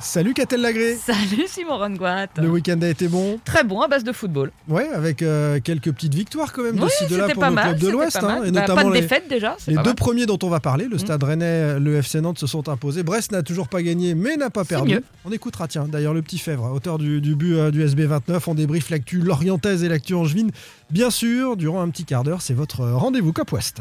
Salut 0.00 0.32
Catel 0.32 0.60
Lagré 0.60 0.94
Salut 0.94 1.46
Simon 1.48 1.76
Rongoat. 1.76 2.28
Le 2.36 2.48
week-end 2.48 2.80
a 2.82 2.88
été 2.88 3.08
bon 3.08 3.40
Très 3.44 3.64
bon 3.64 3.80
à 3.80 3.88
base 3.88 4.04
de 4.04 4.12
football. 4.12 4.52
Ouais, 4.68 4.88
avec 4.94 5.22
euh, 5.22 5.58
quelques 5.62 5.90
petites 5.92 6.14
victoires 6.14 6.52
quand 6.52 6.62
même 6.62 6.76
de 6.76 6.82
Oui, 6.84 6.90
ci 6.96 7.06
de 7.08 7.16
là 7.16 7.22
c'était 7.24 7.34
pour 7.34 7.44
le 7.44 7.50
mal. 7.50 7.68
club 7.70 7.78
de 7.80 7.88
l'Ouest. 7.88 8.20
pas 8.20 8.32
hein, 8.32 8.44
et 8.44 8.50
Bah, 8.52 8.60
notamment 8.60 8.82
pas 8.82 8.88
de 8.90 8.94
les, 8.94 9.00
défaite 9.00 9.24
déjà. 9.28 9.56
les 9.66 9.74
deux 9.74 9.82
mal. 9.82 9.94
premiers 9.96 10.26
dont 10.26 10.38
on 10.42 10.48
va 10.48 10.60
parler, 10.60 10.84
le 10.86 10.96
Mm. 10.96 11.00
Stade 11.00 11.22
Rennais, 11.24 11.80
le 11.80 11.96
FC 11.96 12.20
Nantes 12.20 12.38
se 12.38 12.46
sont 12.46 12.68
imposés. 12.68 13.02
Brest 13.02 13.32
n'a 13.32 13.42
toujours 13.42 13.66
pas 13.68 13.82
gagné 13.82 14.14
mais 14.14 14.36
n'a 14.36 14.50
pas 14.50 14.64
perdu. 14.64 14.92
mieux. 14.94 15.04
On 15.24 15.32
écoutera 15.32 15.66
tiens 15.66 15.86
d'ailleurs 15.88 16.14
le 16.14 16.22
petit 16.22 16.38
Fèvre, 16.38 16.70
auteur 16.72 16.98
du, 16.98 17.20
du 17.20 17.34
but 17.34 17.54
euh, 17.56 17.70
du 17.72 17.84
SB29. 17.84 18.40
On 18.46 18.54
débriefe 18.54 18.90
l'actu 18.90 19.18
lorientaise 19.18 19.82
et 19.82 19.88
l'actu 19.88 20.14
angevine. 20.14 20.52
Bien 20.90 21.10
sûr, 21.10 21.56
durant 21.56 21.80
un 21.82 21.88
petit 21.90 22.04
quart 22.04 22.22
d'heure, 22.22 22.40
c'est 22.42 22.54
votre 22.54 22.86
rendez-vous 22.86 23.32
Cop 23.32 23.50
West. 23.52 23.78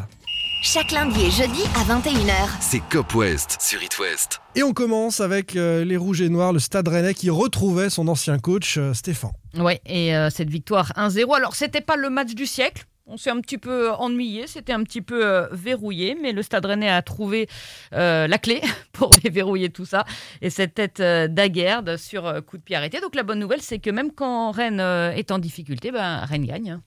Chaque 0.62 0.92
lundi 0.92 1.26
et 1.26 1.32
jeudi 1.32 1.62
à 1.76 1.84
21h. 1.84 2.50
C'est 2.60 2.82
Cop 2.90 3.14
West 3.16 3.58
sur 3.62 3.82
It 3.82 3.98
West. 4.00 4.40
Et 4.56 4.64
on 4.64 4.74
commence 4.74 5.22
avec 5.22 5.56
euh, 5.56 5.86
les 5.86 5.98
Rouges 5.98 6.22
et 6.22 6.30
Noirs, 6.30 6.52
le 6.54 6.60
Stade 6.60 6.88
Rennais 6.88 7.14
qui 7.14 7.30
retrouvait 7.30 7.90
son 7.90 8.08
ancien 8.08 8.38
coach 8.40 8.78
euh, 8.78 8.94
Stéphane. 8.94 9.32
Ouais, 9.56 9.80
et 9.86 10.16
euh, 10.16 10.30
cette 10.30 10.50
victoire 10.50 10.92
1-0. 10.98 11.36
Alors, 11.36 11.56
c'était 11.56 11.82
pas 11.82 11.96
le 11.96 12.10
match 12.10 12.34
du 12.34 12.46
siècle. 12.46 12.86
On 13.06 13.16
s'est 13.16 13.30
un 13.30 13.40
petit 13.40 13.58
peu 13.58 13.92
ennuyé, 13.92 14.48
c'était 14.48 14.74
un 14.74 14.84
petit 14.84 15.02
peu 15.02 15.26
euh, 15.26 15.48
verrouillé, 15.54 16.18
mais 16.22 16.34
le 16.34 16.42
Stade 16.42 16.66
Rennais 16.66 16.90
a 16.90 17.02
trouvé 17.02 17.48
euh, 17.94 18.28
la 18.28 18.38
clé 18.38 18.62
pour 18.92 19.12
déverrouiller 19.12 19.70
tout 19.70 19.86
ça. 19.86 20.04
Et 20.42 20.50
cette 20.50 20.74
tête 20.74 21.00
euh, 21.00 21.30
d'Aguerd 21.30 21.96
sur 21.96 22.26
euh, 22.26 22.42
coup 22.42 22.58
de 22.58 22.64
pied 22.64 22.76
arrêté. 22.76 23.00
Donc 23.00 23.16
la 23.16 23.24
bonne 23.24 23.40
nouvelle, 23.40 23.62
c'est 23.62 23.80
que 23.80 23.90
même 23.92 24.12
quand 24.12 24.52
Rennes 24.52 24.82
euh, 24.82 25.12
est 25.12 25.32
en 25.32 25.40
difficulté, 25.40 25.92
ben, 25.92 26.26
Rennes 26.26 26.46
gagne. 26.46 26.80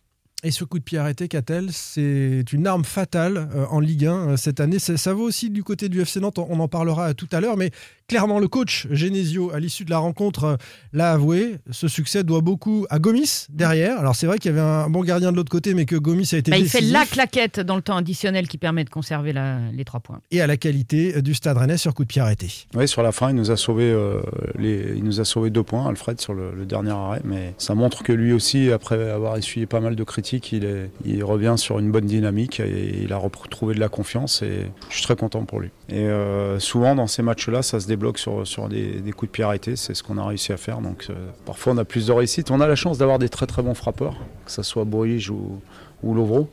Et 0.42 0.50
ce 0.50 0.64
coup 0.64 0.78
de 0.78 0.84
pied 0.84 0.96
arrêté, 0.96 1.28
Catel, 1.28 1.70
c'est 1.70 2.44
une 2.52 2.66
arme 2.66 2.84
fatale 2.84 3.50
euh, 3.54 3.66
en 3.66 3.78
Ligue 3.78 4.06
1 4.06 4.12
euh, 4.12 4.36
cette 4.38 4.58
année. 4.58 4.78
Ça, 4.78 5.12
vaut 5.12 5.24
aussi 5.24 5.50
du 5.50 5.62
côté 5.62 5.90
du 5.90 6.00
FC 6.00 6.18
Nantes, 6.18 6.38
on 6.38 6.60
en 6.60 6.68
parlera 6.68 7.12
tout 7.12 7.28
à 7.30 7.40
l'heure, 7.40 7.58
mais 7.58 7.70
clairement 8.10 8.40
le 8.40 8.48
coach 8.48 8.88
Genesio, 8.90 9.52
à 9.52 9.60
l'issue 9.60 9.84
de 9.84 9.90
la 9.90 9.98
rencontre, 9.98 10.42
euh, 10.44 10.56
l'a 10.92 11.12
avoué, 11.12 11.58
ce 11.70 11.86
succès 11.86 12.24
doit 12.24 12.40
beaucoup 12.40 12.84
à 12.90 12.98
Gomis 12.98 13.46
derrière. 13.50 14.00
Alors 14.00 14.16
c'est 14.16 14.26
vrai 14.26 14.38
qu'il 14.38 14.50
y 14.50 14.52
avait 14.52 14.60
un 14.60 14.90
bon 14.90 15.04
gardien 15.04 15.30
de 15.30 15.36
l'autre 15.36 15.48
côté, 15.50 15.74
mais 15.74 15.84
que 15.84 15.94
Gomis 15.94 16.28
a 16.32 16.38
été 16.38 16.50
Bah, 16.50 16.58
il 16.58 16.68
fait 16.68 16.80
la 16.80 17.06
claquette 17.06 17.60
dans 17.60 17.76
le 17.76 17.82
temps 17.82 17.96
additionnel 17.96 18.48
qui 18.48 18.58
permet 18.58 18.82
de 18.82 18.90
conserver 18.90 19.32
la- 19.32 19.60
les 19.72 19.84
trois 19.84 20.00
points. 20.00 20.20
et 20.32 20.40
à 20.40 20.48
la 20.48 20.56
qualité 20.56 21.14
euh, 21.16 21.22
du 21.22 21.34
Stade 21.34 21.56
Rennais 21.56 21.76
sur 21.76 21.94
coup 21.94 22.02
de 22.02 22.08
pied 22.08 22.20
arrêté. 22.20 22.48
Oui, 22.74 22.88
sur 22.88 23.04
la 23.04 23.12
fin, 23.12 23.30
il 23.30 23.36
nous 23.36 23.52
a 23.52 23.56
sauvé, 23.56 23.84
euh, 23.84 24.20
les, 24.58 24.92
il 24.96 25.04
nous 25.04 25.20
a 25.20 25.24
sauvé 25.24 25.50
deux 25.50 25.62
points, 25.62 25.88
Alfred, 25.88 26.20
sur 26.20 26.34
le, 26.34 26.50
le 26.52 26.66
dernier 26.66 26.90
arrêt. 26.90 27.20
Mais 27.24 27.54
ça 27.58 27.76
montre 27.76 28.02
que 28.02 28.12
lui 28.12 28.32
aussi, 28.32 28.72
après 28.72 29.08
avoir 29.08 29.36
essuyé 29.36 29.66
pas 29.66 29.78
mal 29.78 29.94
de 29.94 30.02
critiques, 30.02 30.50
il, 30.50 30.64
est, 30.64 30.90
il 31.04 31.22
revient 31.22 31.54
sur 31.58 31.78
une 31.78 31.92
bonne 31.92 32.06
dynamique 32.06 32.58
et 32.58 33.02
il 33.04 33.12
a 33.12 33.16
retrouvé 33.18 33.74
de 33.76 33.80
la 33.80 33.88
confiance. 33.88 34.42
Et 34.42 34.66
je 34.88 34.94
suis 34.96 35.04
très 35.04 35.14
content 35.16 35.44
pour 35.44 35.60
lui. 35.60 35.68
Et 35.88 35.98
euh, 36.06 36.58
souvent, 36.58 36.96
dans 36.96 37.06
ces 37.06 37.22
matchs-là, 37.22 37.62
ça 37.62 37.78
se 37.78 37.86
débloque 38.00 38.18
sur, 38.18 38.46
sur 38.46 38.68
des, 38.68 39.12
coups 39.14 39.30
de 39.30 39.32
pied 39.32 39.44
arrêtés. 39.44 39.76
C'est 39.76 39.94
ce 39.94 40.02
qu'on 40.02 40.16
a 40.16 40.26
réussi 40.26 40.52
à 40.52 40.56
faire. 40.56 40.80
Donc, 40.80 41.06
euh, 41.10 41.28
parfois, 41.44 41.74
on 41.74 41.76
a 41.76 41.84
plus 41.84 42.06
de 42.06 42.12
réussite. 42.12 42.50
On 42.50 42.60
a 42.60 42.66
la 42.66 42.74
chance 42.74 42.96
d'avoir 42.96 43.18
des 43.18 43.28
très 43.28 43.46
très 43.46 43.62
bons 43.62 43.74
frappeurs, 43.74 44.16
que 44.46 44.50
ce 44.50 44.62
soit 44.62 44.84
Bourige 44.84 45.28
ou, 45.28 45.60
ou 46.02 46.14
Lovro. 46.14 46.48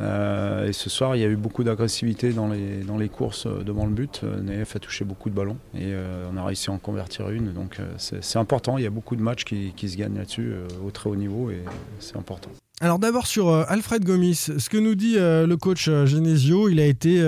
Euh, 0.00 0.68
et 0.68 0.72
ce 0.72 0.90
soir, 0.90 1.16
il 1.16 1.22
y 1.22 1.24
a 1.24 1.28
eu 1.28 1.36
beaucoup 1.36 1.64
d'agressivité 1.64 2.32
dans 2.32 2.48
les, 2.48 2.82
dans 2.82 2.96
les 2.96 3.08
courses 3.08 3.46
euh, 3.46 3.62
devant 3.62 3.86
le 3.86 3.92
but. 3.92 4.22
Neef 4.22 4.76
a 4.76 4.78
touché 4.78 5.04
beaucoup 5.04 5.30
de 5.30 5.34
ballons 5.34 5.56
et 5.76 5.92
on 6.32 6.36
a 6.36 6.44
réussi 6.44 6.70
à 6.70 6.72
en 6.72 6.78
convertir 6.78 7.30
une. 7.30 7.52
Donc 7.52 7.78
c'est 7.96 8.38
important. 8.38 8.78
Il 8.78 8.84
y 8.84 8.86
a 8.86 8.90
beaucoup 8.90 9.16
de 9.16 9.22
matchs 9.22 9.44
qui, 9.44 9.72
qui 9.76 9.88
se 9.88 9.96
gagnent 9.96 10.16
là-dessus 10.16 10.52
au 10.84 10.90
très 10.90 11.10
haut 11.10 11.16
niveau 11.16 11.50
et 11.50 11.62
c'est 11.98 12.16
important. 12.16 12.50
Alors 12.80 12.98
d'abord 12.98 13.26
sur 13.26 13.50
Alfred 13.50 14.04
Gomis, 14.04 14.34
ce 14.56 14.68
que 14.68 14.78
nous 14.78 14.94
dit 14.94 15.16
le 15.16 15.54
coach 15.56 15.90
Genesio, 16.04 16.68
il 16.68 16.78
a 16.78 16.86
été 16.86 17.20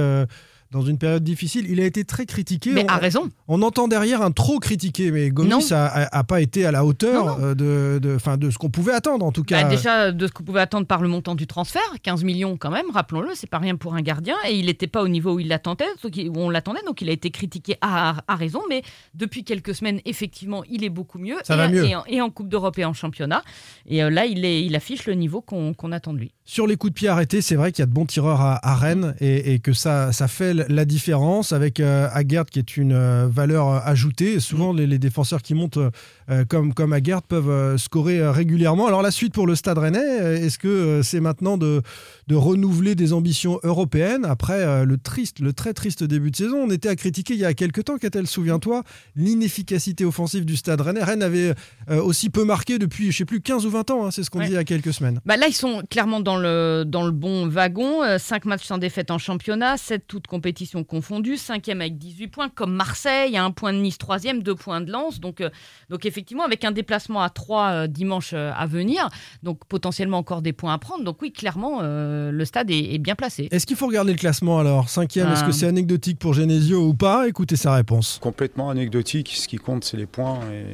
dans 0.72 0.83
une 0.83 0.99
période 0.99 1.22
difficile, 1.22 1.66
il 1.69 1.81
a 1.81 1.84
été 1.84 2.05
très 2.05 2.27
critiqué. 2.27 2.72
Mais 2.72 2.84
On- 2.84 2.94
à 2.94 2.97
raison. 2.97 3.28
On 3.47 3.62
entend 3.62 3.88
derrière 3.88 4.22
un 4.22 4.31
trop 4.33 4.59
critiqué, 4.59 5.10
mais 5.10 5.31
Gomis 5.31 5.50
Non. 5.50 5.59
a, 5.71 5.84
a- 5.84 6.19
a 6.19 6.25
pas 6.25 6.41
été 6.41 6.65
à 6.66 6.72
la 6.72 6.84
hauteur 6.84 7.38
Non, 7.38 7.44
euh, 7.44 7.55
de, 7.55 7.99
de, 8.00 8.37
de 8.37 8.50
ce 8.50 8.59
qu'on 8.59 8.71
pouvait 8.71 8.93
attendre, 8.94 9.25
en 9.25 9.32
tout 9.32 9.43
Bah, 9.43 9.62
cas. 9.62 9.69
déjà, 9.69 10.11
de 10.12 10.27
ce 10.27 10.32
qu'on 10.32 10.44
pouvait 10.44 10.61
attendre 10.61 10.87
par 10.87 11.03
le 11.03 11.09
montant 11.09 11.34
du 11.34 11.47
transfert, 11.47 11.82
15 12.03 12.25
millions 12.25 12.56
quand 12.56 12.71
même, 12.71 12.87
rappelons-le, 12.91 13.28
c'est 13.34 13.49
pas 13.50 13.59
rien 13.59 13.77
pour 13.77 13.94
un 13.94 14.00
gardien. 14.03 14.34
Et 14.49 14.59
il 14.59 14.66
n'était 14.66 14.87
pas 14.87 15.03
au 15.03 15.09
niveau 15.09 15.34
où, 15.34 15.41
il 15.41 15.49
l'attendait, 15.49 15.84
où 16.05 16.38
on 16.38 16.49
l'attendait, 16.50 16.81
donc 16.87 17.03
il 17.03 17.09
a 17.11 17.12
été 17.12 17.31
critiqué 17.31 17.77
à, 17.82 18.16
à 18.27 18.34
raison. 18.34 18.62
Mais 18.71 18.82
depuis 19.15 19.44
quelques 19.44 19.75
semaines, 19.75 20.00
effectivement, 20.06 20.65
il 20.71 20.84
est 20.84 20.88
beaucoup 20.91 21.19
mieux. 21.19 21.37
Ça 21.44 21.55
et, 21.55 21.56
va 21.59 21.69
mieux. 21.69 21.84
Et 21.84 21.94
en, 21.94 22.05
et 22.09 22.21
en 22.22 22.31
Coupe 22.31 22.49
d'Europe 22.49 22.78
et 22.78 22.84
en 22.87 22.94
championnat. 22.94 23.43
Et 23.87 24.03
euh, 24.03 24.09
là, 24.11 24.25
il, 24.27 24.44
est, 24.47 24.65
il 24.65 24.75
affiche 24.75 25.05
le 25.06 25.12
niveau 25.15 25.43
qu'on 25.43 25.75
qu'on 25.75 25.93
attend 25.93 26.12
de 26.15 26.19
lui. 26.19 26.32
Sur 26.44 26.66
les 26.66 26.76
coups 26.76 26.92
de 26.92 26.94
pied 26.97 27.08
arrêtés, 27.08 27.41
c'est 27.41 27.54
vrai 27.54 27.70
qu'il 27.70 27.82
y 27.82 27.84
a 27.84 27.86
de 27.86 27.92
bons 27.92 28.04
tireurs 28.04 28.41
à, 28.41 28.69
à 28.69 28.75
Rennes 28.75 29.14
et, 29.20 29.54
et 29.54 29.58
que 29.60 29.72
ça, 29.72 30.12
ça 30.12 30.26
fait 30.26 30.53
la 30.54 30.84
différence 30.84 31.53
avec 31.53 31.78
euh, 31.78 32.08
Aguerd 32.12 32.50
qui 32.50 32.58
est 32.58 32.76
une 32.76 32.92
euh, 32.94 33.28
valeur 33.30 33.69
euh, 33.69 33.78
ajoutée. 33.84 34.41
Souvent, 34.41 34.72
les, 34.72 34.88
les 34.88 34.98
défenseurs 34.98 35.41
qui 35.41 35.54
montent 35.54 35.78
euh, 35.78 36.44
comme, 36.48 36.75
comme 36.75 36.92
Aguerd 36.92 37.22
peuvent 37.28 37.76
scorer 37.78 38.28
régulièrement. 38.28 38.88
Alors, 38.88 39.02
la 39.02 39.12
suite 39.12 39.32
pour 39.32 39.47
le 39.47 39.54
Stade 39.54 39.78
Rennais, 39.78 40.41
est-ce 40.44 40.58
que 40.58 41.00
c'est 41.04 41.20
maintenant 41.20 41.56
de, 41.58 41.81
de 42.26 42.34
renouveler 42.34 42.97
des 42.97 43.12
ambitions 43.12 43.60
européennes 43.62 44.25
après 44.25 44.84
le 44.84 44.98
triste, 44.98 45.38
le 45.38 45.52
très 45.52 45.72
triste 45.75 46.02
début 46.02 46.32
de 46.32 46.36
saison? 46.36 46.56
On 46.66 46.70
était 46.70 46.88
à 46.88 46.97
critiquer 46.97 47.34
il 47.34 47.41
y 47.41 47.44
a 47.44 47.54
quelques 47.54 47.84
temps, 47.84 47.98
Catel, 47.98 48.26
souviens-toi, 48.26 48.82
l'inefficacité 49.14 50.04
offensive 50.04 50.44
du 50.44 50.56
Stade 50.56 50.81
Rennais. 50.81 51.04
Rennes 51.04 51.22
avait 51.22 51.54
aussi 51.88 52.31
peu 52.31 52.44
marqué 52.44 52.78
depuis, 52.81 53.12
je 53.12 53.19
sais 53.19 53.25
plus, 53.25 53.41
15 53.41 53.64
ou 53.66 53.70
20 53.70 53.91
ans. 53.92 54.06
hein, 54.06 54.10
c'est 54.10 54.25
ce 54.25 54.31
qu'on 54.31 54.41
Ouais. 54.41 54.47
dit 54.47 54.52
il 54.52 54.56
y 54.56 54.58
a 54.58 54.64
quelques 54.64 54.92
semaines. 54.92 55.20
Bah 55.25 55.36
là, 55.36 55.47
ils 55.48 55.52
sont 55.54 55.82
clairement 55.88 56.19
dans 56.20 56.31
le, 56.37 56.84
dans 56.87 57.04
le 57.04 57.12
bon 57.12 57.47
wagon. 57.47 58.19
5 58.19 58.44
matchs 58.44 58.65
sans 58.65 58.78
défaite 58.78 59.10
en 59.10 59.19
championnat, 59.19 59.76
7 59.76 60.04
toutes 60.06 60.26
compétitions 60.26 60.84
confondues, 60.84 61.34
5e 61.34 61.76
avec 61.76 61.98
18 61.98 62.28
points, 62.28 62.48
comme 62.48 62.75
Marseille, 62.75 63.37
un 63.37 63.50
point 63.50 63.72
de 63.72 63.78
Nice, 63.78 63.98
3e, 63.98 64.43
2 64.43 64.54
points 64.54 64.81
de 64.81 64.91
Lens. 64.91 65.20
Donc, 65.20 65.41
euh, 65.41 65.50
donc 65.91 66.06
effectivement, 66.06 66.44
avec 66.44 66.65
un 66.65 66.72
déplacement 66.72 67.22
à 67.22 67.31
3 67.31 67.87
dimanche 67.88 68.32
euh, 68.34 68.53
à 68.56 68.66
venir, 68.66 69.09
donc 69.43 69.65
potentiellement 69.66 70.19
encore 70.19 70.43
des 70.43 70.53
points 70.53 70.72
à 70.72 70.78
prendre. 70.78 71.04
Donc 71.04 71.22
oui, 71.22 71.32
clairement, 71.32 71.81
euh, 71.82 72.31
le 72.31 72.44
stade 72.44 72.70
est, 72.70 72.94
est 72.94 72.99
bien 72.99 73.14
placé. 73.14 73.49
Est-ce 73.50 73.66
qu'il 73.66 73.76
faut 73.76 73.87
regarder 73.87 74.12
le 74.12 74.19
classement 74.19 74.59
alors? 74.59 74.88
Cinquième, 74.88 75.31
est-ce 75.32 75.44
que 75.44 75.53
c'est 75.53 75.66
anecdotique 75.66 76.19
pour 76.19 76.34
Genesio 76.34 76.87
ou 76.87 76.94
pas? 76.94 77.28
Écoutez 77.28 77.56
sa 77.56 77.75
réponse. 77.75 78.19
Complètement 78.20 78.70
anecdotique. 78.70 79.32
Ce 79.37 79.49
qui 79.49 79.56
compte, 79.56 79.84
c'est 79.84 79.97
les 79.97 80.06
points. 80.06 80.41
Et 80.53 80.64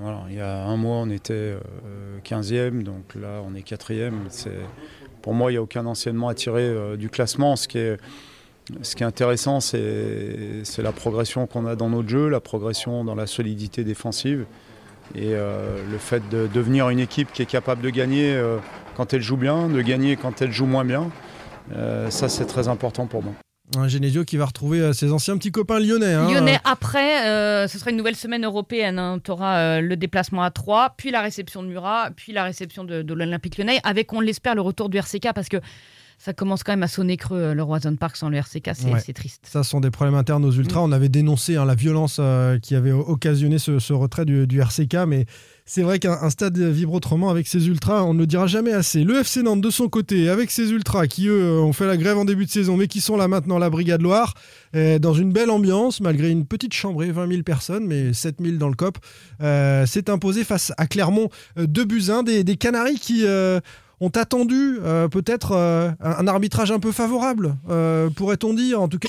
voilà, 0.00 0.24
il 0.28 0.36
y 0.36 0.40
a 0.40 0.64
un 0.64 0.76
mois, 0.76 0.96
on 0.96 1.10
était 1.10 1.34
euh, 1.34 1.58
15e, 2.24 2.82
donc 2.82 3.14
là, 3.14 3.42
on 3.46 3.54
est 3.54 3.66
4e. 3.66 4.12
C'est 4.28 4.58
pour 5.22 5.34
moi, 5.34 5.50
il 5.50 5.54
n'y 5.54 5.58
a 5.58 5.62
aucun 5.62 5.86
enseignement 5.86 6.28
à 6.28 6.34
tirer 6.34 6.62
euh, 6.62 6.96
du 6.96 7.08
classement. 7.08 7.56
Ce 7.56 7.68
qui 7.68 7.78
est 7.78 7.98
intéressant, 9.02 9.60
c'est 9.60 10.62
la 10.78 10.92
progression 10.92 11.46
qu'on 11.46 11.66
a 11.66 11.76
dans 11.76 11.88
notre 11.88 12.08
jeu, 12.08 12.28
la 12.28 12.40
progression 12.40 13.04
dans 13.04 13.14
la 13.14 13.26
solidité 13.26 13.84
défensive 13.84 14.46
et 15.14 15.34
euh, 15.34 15.78
le 15.90 15.98
fait 15.98 16.28
de 16.28 16.46
devenir 16.52 16.90
une 16.90 16.98
équipe 16.98 17.32
qui 17.32 17.40
est 17.40 17.46
capable 17.46 17.80
de 17.80 17.90
gagner 17.90 18.34
euh, 18.34 18.58
quand 18.94 19.14
elle 19.14 19.22
joue 19.22 19.38
bien, 19.38 19.68
de 19.68 19.80
gagner 19.80 20.16
quand 20.16 20.42
elle 20.42 20.52
joue 20.52 20.66
moins 20.66 20.84
bien. 20.84 21.10
Ça, 22.08 22.30
c'est 22.30 22.46
très 22.46 22.68
important 22.68 23.06
pour 23.06 23.22
moi. 23.22 23.34
Un 23.76 23.86
Genesio 23.88 24.24
qui 24.24 24.36
va 24.38 24.46
retrouver 24.46 24.80
euh, 24.80 24.92
ses 24.92 25.12
anciens 25.12 25.36
petits 25.36 25.52
copains 25.52 25.78
lyonnais. 25.78 26.14
hein. 26.14 26.30
Lyonnais 26.30 26.58
après, 26.64 27.26
euh, 27.28 27.68
ce 27.68 27.78
sera 27.78 27.90
une 27.90 27.96
nouvelle 27.98 28.16
semaine 28.16 28.44
européenne. 28.44 29.00
tu 29.22 29.30
auras 29.30 29.80
le 29.80 29.96
déplacement 29.96 30.42
à 30.42 30.50
3, 30.50 30.94
puis 30.96 31.10
la 31.10 31.20
réception 31.20 31.62
de 31.62 31.68
Murat, 31.68 32.10
puis 32.16 32.32
la 32.32 32.44
réception 32.44 32.84
de, 32.84 33.02
de 33.02 33.14
l'Olympique 33.14 33.58
Lyonnais, 33.58 33.80
avec, 33.84 34.12
on 34.12 34.20
l'espère, 34.20 34.54
le 34.54 34.62
retour 34.62 34.88
du 34.88 34.96
RCK, 34.96 35.32
parce 35.34 35.48
que 35.48 35.58
ça 36.20 36.32
commence 36.32 36.64
quand 36.64 36.72
même 36.72 36.82
à 36.82 36.88
sonner 36.88 37.16
creux, 37.16 37.38
euh, 37.38 37.54
le 37.54 37.62
Roison 37.62 37.94
Park 37.94 38.16
sans 38.16 38.28
le 38.28 38.38
RCK, 38.38 38.70
c'est 38.74 38.90
Ouais. 38.90 39.00
triste. 39.12 39.46
Ça, 39.46 39.62
ce 39.62 39.70
sont 39.70 39.80
des 39.80 39.90
problèmes 39.90 40.16
internes 40.16 40.44
aux 40.44 40.50
Ultras. 40.50 40.80
On 40.80 40.90
avait 40.90 41.08
dénoncé 41.08 41.56
hein, 41.56 41.64
la 41.64 41.76
violence 41.76 42.16
euh, 42.18 42.58
qui 42.58 42.74
avait 42.74 42.90
occasionné 42.90 43.58
ce, 43.58 43.78
ce 43.78 43.92
retrait 43.92 44.24
du, 44.24 44.46
du 44.48 44.60
RCK, 44.60 44.94
mais 45.06 45.26
c'est 45.68 45.82
vrai 45.82 45.98
qu'un 45.98 46.18
un 46.22 46.30
stade 46.30 46.58
vibre 46.58 46.94
autrement 46.94 47.28
avec 47.28 47.46
ses 47.46 47.68
Ultras, 47.68 48.02
on 48.02 48.14
ne 48.14 48.20
le 48.20 48.26
dira 48.26 48.46
jamais 48.46 48.72
assez. 48.72 49.04
Le 49.04 49.18
FC 49.18 49.42
Nantes, 49.42 49.60
de 49.60 49.68
son 49.68 49.88
côté, 49.88 50.30
avec 50.30 50.50
ses 50.50 50.70
Ultras 50.70 51.06
qui, 51.08 51.28
eux, 51.28 51.60
ont 51.60 51.74
fait 51.74 51.86
la 51.86 51.98
grève 51.98 52.16
en 52.16 52.24
début 52.24 52.46
de 52.46 52.50
saison, 52.50 52.78
mais 52.78 52.88
qui 52.88 53.02
sont 53.02 53.18
là 53.18 53.28
maintenant, 53.28 53.58
la 53.58 53.68
Brigade 53.68 54.00
Loire, 54.00 54.32
euh, 54.74 54.98
dans 54.98 55.12
une 55.12 55.30
belle 55.30 55.50
ambiance, 55.50 56.00
malgré 56.00 56.30
une 56.30 56.46
petite 56.46 56.72
chambrée, 56.72 57.12
20 57.12 57.28
000 57.28 57.42
personnes, 57.42 57.86
mais 57.86 58.14
7 58.14 58.36
000 58.42 58.56
dans 58.56 58.70
le 58.70 58.76
COP, 58.76 58.96
euh, 59.42 59.84
s'est 59.84 60.08
imposé 60.08 60.42
face 60.42 60.72
à 60.78 60.86
Clermont, 60.86 61.28
euh, 61.58 61.66
2 61.66 61.84
buts 61.84 62.04
1, 62.08 62.22
des, 62.22 62.44
des 62.44 62.56
Canaries 62.56 62.98
qui... 62.98 63.26
ont 64.00 64.08
attendu 64.10 64.78
euh, 64.82 65.08
peut-être 65.08 65.52
euh, 65.52 65.90
un, 66.00 66.26
arbitrage 66.26 66.70
un 66.70 66.78
peu 66.78 66.92
favorable, 66.92 67.56
euh, 67.68 68.10
pourrait-on 68.10 68.54
dire, 68.54 68.80
en 68.80 68.88
tout 68.88 68.98
cas, 68.98 69.08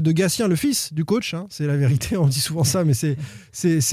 de 0.00 0.12
Gatien, 0.12 0.48
le 0.48 0.56
fils 0.56 0.92
du 0.92 1.04
coach, 1.04 1.34
hein, 1.34 1.46
c'est 1.50 1.66
la 1.66 1.76
vérité, 1.76 2.16
on 2.16 2.26
dit 2.26 2.40
souvent 2.40 2.64
ça, 2.64 2.84
mais 2.84 2.94
c'est, 2.94 3.16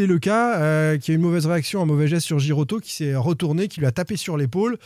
le 0.06 0.20
cas, 0.20 0.98
qui 0.98 1.12
a 1.12 1.14
eu 1.14 1.18
une 1.18 1.22
mauvaise 1.22 1.46
réaction, 1.46 1.82
un 1.82 1.86
mauvais 1.86 2.08
geste 2.08 2.26
sur 2.26 2.40
Giroto, 2.40 2.80
qui 2.80 2.94
s'est 2.94 3.16
retourné, 3.16 3.68
qui 3.68 3.80
lui 3.80 3.88
a 3.88 3.92
tapé 3.92 4.16
sur 4.16 4.38
l'épaule. 4.38 4.78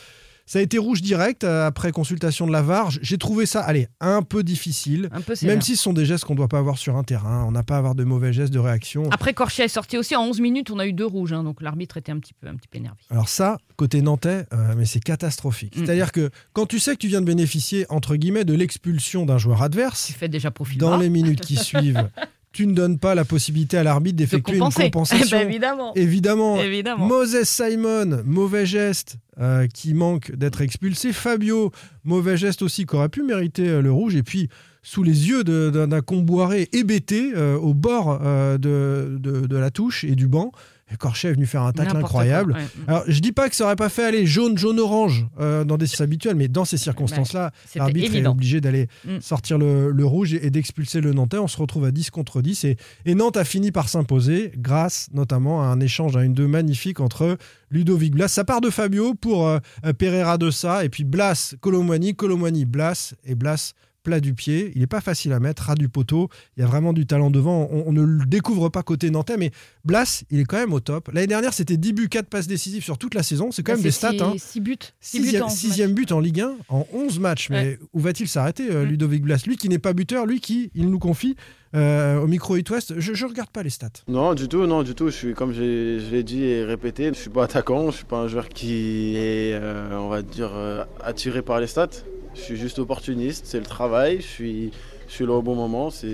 Ça 0.48 0.60
a 0.60 0.62
été 0.62 0.78
rouge 0.78 1.02
direct 1.02 1.44
euh, 1.44 1.66
après 1.66 1.92
consultation 1.92 2.46
de 2.46 2.52
la 2.52 2.62
VAR. 2.62 2.92
J'ai 2.92 3.18
trouvé 3.18 3.46
ça, 3.48 3.62
allez, 3.62 3.88
un 4.00 4.22
peu 4.22 4.44
difficile. 4.44 5.10
Un 5.12 5.22
peu 5.22 5.34
sévère. 5.34 5.56
Même 5.56 5.62
si 5.64 5.76
ce 5.76 5.82
sont 5.82 5.94
des 5.94 6.06
gestes 6.06 6.24
qu'on 6.26 6.34
ne 6.34 6.38
doit 6.38 6.48
pas 6.48 6.60
avoir 6.60 6.78
sur 6.78 6.98
un 6.98 7.04
terrain, 7.04 7.44
on 7.48 7.52
n'a 7.52 7.64
pas 7.64 7.76
à 7.76 7.78
avoir 7.80 7.96
de 7.96 8.04
mauvais 8.04 8.32
gestes 8.32 8.54
de 8.54 8.60
réaction. 8.60 9.10
Après, 9.12 9.34
Corchia 9.34 9.66
est 9.66 9.70
sorti 9.70 9.98
aussi. 9.98 10.16
En 10.16 10.24
11 10.26 10.42
minutes, 10.42 10.70
on 10.70 10.78
a 10.78 10.86
eu 10.86 10.94
deux 10.94 11.06
rouges. 11.06 11.34
hein, 11.34 11.44
donc 11.44 11.62
l'arbitre 11.64 11.98
était 11.98 12.12
un 12.12 12.20
petit 12.20 12.34
peu, 12.34 12.48
un 12.48 12.56
petit 12.56 12.68
peu 12.68 12.78
énervé. 12.78 13.00
Alors 13.10 13.28
ça, 13.28 13.58
côté 13.76 14.02
nantais, 14.04 14.46
euh, 14.54 14.76
mais 14.78 14.86
c'est 14.86 15.00
catastrophique. 15.00 15.74
C'est-à-dire 15.76 16.12
que 16.12 16.30
quand 16.54 16.68
tu 16.68 16.78
sais 16.80 16.94
que 16.94 17.00
tu 17.00 17.08
viens 17.08 17.22
de 17.22 17.26
bénéficier, 17.26 17.88
entre 17.90 18.16
guillemets, 18.16 18.46
de 18.46 18.54
l'expulsion 18.54 19.26
d'un 19.26 19.40
joueur 19.40 19.64
adverse, 19.64 20.06
Tu 20.08 20.14
fais 20.14 20.30
déjà 20.30 20.52
profil 20.52 20.78
dans 20.78 20.92
bas. 20.92 20.98
les 20.98 21.10
minutes 21.10 21.42
qui 21.42 21.56
suivent, 21.64 22.10
tu 22.56 22.68
ne 22.68 22.74
donnes 22.74 22.98
pas 22.98 23.16
la 23.16 23.26
possibilité 23.26 23.78
à 23.78 23.84
l'arbitre 23.84 24.16
de 24.16 24.24
d'effectuer 24.24 24.54
une 24.56 24.60
compenser. 24.60 24.84
Eh 24.88 24.92
compensation. 24.92 25.38
ben, 25.40 25.50
évidemment. 25.50 25.94
Évidemment, 25.96 26.62
Évidemment. 26.62 27.06
Moses 27.06 27.44
Simon, 27.44 28.22
mauvais 28.26 28.66
geste 28.66 29.18
euh, 29.42 29.68
qui 29.68 29.94
manque 29.94 30.32
d'être 30.36 30.62
expulsé. 30.62 31.12
Fabio, 31.12 31.72
mauvais 32.06 32.38
geste 32.38 32.62
aussi 32.62 32.86
qui 32.86 32.96
aurait 32.96 33.10
pu 33.10 33.24
mériter 33.24 33.68
euh, 33.68 33.82
le 33.82 33.92
rouge. 33.92 34.16
Et 34.16 34.24
puis, 34.24 34.48
sous 34.84 35.04
les 35.04 35.28
yeux 35.28 35.44
d'un 35.44 35.88
d'un 35.88 36.02
comboiré 36.02 36.70
hébété 36.72 37.34
euh, 37.36 37.58
au 37.58 37.74
bord 37.74 38.20
euh, 38.24 38.58
de, 38.58 39.18
de- 39.20 39.46
de 39.48 39.58
la 39.58 39.70
touche 39.72 40.04
et 40.06 40.16
du 40.16 40.28
banc, 40.28 40.52
Corchet 41.00 41.30
est 41.30 41.34
venu 41.34 41.46
faire 41.48 41.64
un 41.64 41.74
tacle 41.74 41.92
quoi, 41.92 42.00
incroyable. 42.00 42.54
ouais. 42.54 42.66
Alors, 42.88 43.04
je 43.08 43.20
dis 43.20 43.32
pas 43.32 43.50
que 43.50 43.56
ça 43.56 43.66
aurait 43.66 43.76
pas 43.76 43.90
fait 43.90 44.04
aller 44.04 44.26
jaune, 44.28 44.58
jaune, 44.58 44.80
orange 44.80 45.26
euh, 45.40 45.64
dans 45.64 45.78
des 45.78 45.88
circonstances 45.88 46.02
habituelles, 46.06 46.36
mais 46.36 46.48
dans 46.48 46.64
ces 46.64 46.78
circonstances-là, 46.78 47.52
C'était 47.66 47.80
l'arbitre 47.80 48.16
est 48.16 48.28
obligé 48.28 48.62
d'aller 48.62 48.88
Mm. 49.04 49.20
sortir 49.20 49.58
le, 49.58 49.90
le 49.92 50.06
rouge 50.06 50.34
et, 50.36 50.46
et 50.46 50.50
d'expulser 50.52 51.02
le 51.02 51.12
Nantais. 51.14 51.38
On 51.40 51.48
se 51.48 51.58
retrouve 51.58 51.86
à 51.86 51.92
10 51.92 52.12
contre 52.12 52.42
10 52.42 52.64
et, 52.66 52.78
et 53.06 53.16
Nantes 53.16 53.36
a 53.38 53.44
fini 53.46 53.72
par 53.72 53.90
s'imposer 53.90 54.52
grâce 54.58 55.08
notamment 55.14 55.64
à 55.64 55.66
un 55.66 55.80
échange 55.80 56.16
à 56.16 56.24
une 56.24 56.34
deux 56.34 56.48
magnifique 56.48 57.00
entre 57.00 57.38
Ludovic 57.72 58.14
Blas. 58.14 58.28
Ça 58.28 58.44
part 58.46 58.62
de 58.62 58.70
Fabio 58.70 59.16
pour 59.16 59.48
euh, 59.48 59.60
Pereira 59.98 60.38
de 60.38 60.52
ça 60.52 60.86
et 60.86 60.90
puis 60.90 61.04
Blas, 61.04 61.56
Colomwani, 61.62 62.16
Colomwani, 62.16 62.66
Blas 62.66 63.16
et 63.26 63.36
Blas 63.36 63.74
plat 64.06 64.22
du 64.22 64.34
pied. 64.34 64.72
Il 64.76 64.80
n'est 64.80 64.88
pas 64.88 65.02
facile 65.02 65.34
à 65.34 65.42
mettre, 65.42 65.64
ras 65.64 65.76
du 65.76 65.90
poteau. 65.90 66.30
Il 66.56 66.62
y 66.62 66.64
a 66.64 66.68
vraiment 66.68 66.94
du 66.94 67.06
talent 67.06 67.30
devant. 67.30 67.68
On, 67.70 67.84
on 67.88 67.92
ne 67.92 68.02
le 68.04 68.26
découvre 68.26 68.70
pas 68.70 68.84
côté 68.84 69.10
nantais, 69.10 69.36
mais 69.36 69.52
Blas, 69.84 70.24
il 70.32 70.40
est 70.40 70.46
quand 70.46 70.56
même 70.58 70.72
au 70.72 70.80
top. 70.80 71.10
L'année 71.12 71.28
dernière, 71.28 71.54
c'était 71.54 71.76
10 71.76 71.92
buts, 71.94 72.08
4 72.10 72.28
passes 72.30 72.48
décisives 72.48 72.84
sur 72.84 72.98
toute 72.98 73.14
la 73.16 73.24
saison. 73.24 73.52
C'est 73.52 73.64
quand 73.64 73.74
Là, 73.74 73.78
même 73.78 73.84
des 73.84 73.92
stats. 73.92 74.12
six- 74.12 74.22
hein. 74.22 74.34
six 74.38 74.62
buts. 74.62 74.78
Six 75.02 75.18
buts 75.20 75.24
Sixième, 75.26 75.44
en 75.44 75.50
sixième 75.50 75.94
but 75.94 76.12
en 76.14 76.22
Ligue 76.22 76.40
1 76.42 76.54
en 76.70 76.88
11 76.94 77.20
matchs. 77.20 77.50
Mais 77.50 77.78
où 77.92 78.00
va-t-il 78.00 78.30
s'arrêter, 78.30 78.72
euh. 78.72 78.86
Ludovic 78.86 79.24
Blas? 79.24 79.44
Lui 79.46 79.58
qui 79.58 79.68
n'est 79.68 79.80
pas 79.80 79.92
buteur, 79.94 80.26
lui 80.26 80.40
qui, 80.40 80.72
il 80.76 80.90
nous 80.90 81.00
confie 81.00 81.36
euh, 81.76 82.22
au 82.22 82.28
micro 82.28 82.56
It 82.56 82.70
West, 82.70 82.94
je 83.00 83.12
ne 83.12 83.30
regarde 83.30 83.50
pas 83.50 83.62
les 83.62 83.70
stats. 83.70 83.90
Non, 84.08 84.34
du 84.34 84.48
tout, 84.48 84.66
non, 84.66 84.82
du 84.84 84.96
tout. 84.96 85.08
Je 85.10 85.16
suis, 85.16 85.34
comme 85.34 85.52
je 85.52 86.10
l'ai 86.10 86.24
dit 86.24 86.44
et 86.44 86.64
répété, 86.64 87.10
je 87.10 87.14
suis 87.20 87.30
pas 87.30 87.44
attaquant, 87.44 87.92
je 87.92 87.98
suis 87.98 88.06
pas 88.06 88.20
un 88.20 88.28
joueur 88.30 88.48
qui 88.48 89.16
est, 89.18 89.54
euh, 89.54 89.98
on 90.00 90.08
va 90.08 90.22
dire, 90.22 90.52
euh, 90.54 90.86
attiré 91.04 91.42
par 91.42 91.60
les 91.60 91.68
stats. 91.68 91.90
Je 92.36 92.42
suis 92.42 92.58
juste 92.58 92.80
opportuniste, 92.80 93.46
c'est 93.48 93.60
le 93.60 93.66
travail, 93.66 94.18
je 94.18 94.28
suis, 94.28 94.72
je 95.08 95.14
suis 95.14 95.26
là 95.26 95.34
au 95.34 95.42
bon 95.42 95.56
moment, 95.56 95.90
c'est 95.90 96.10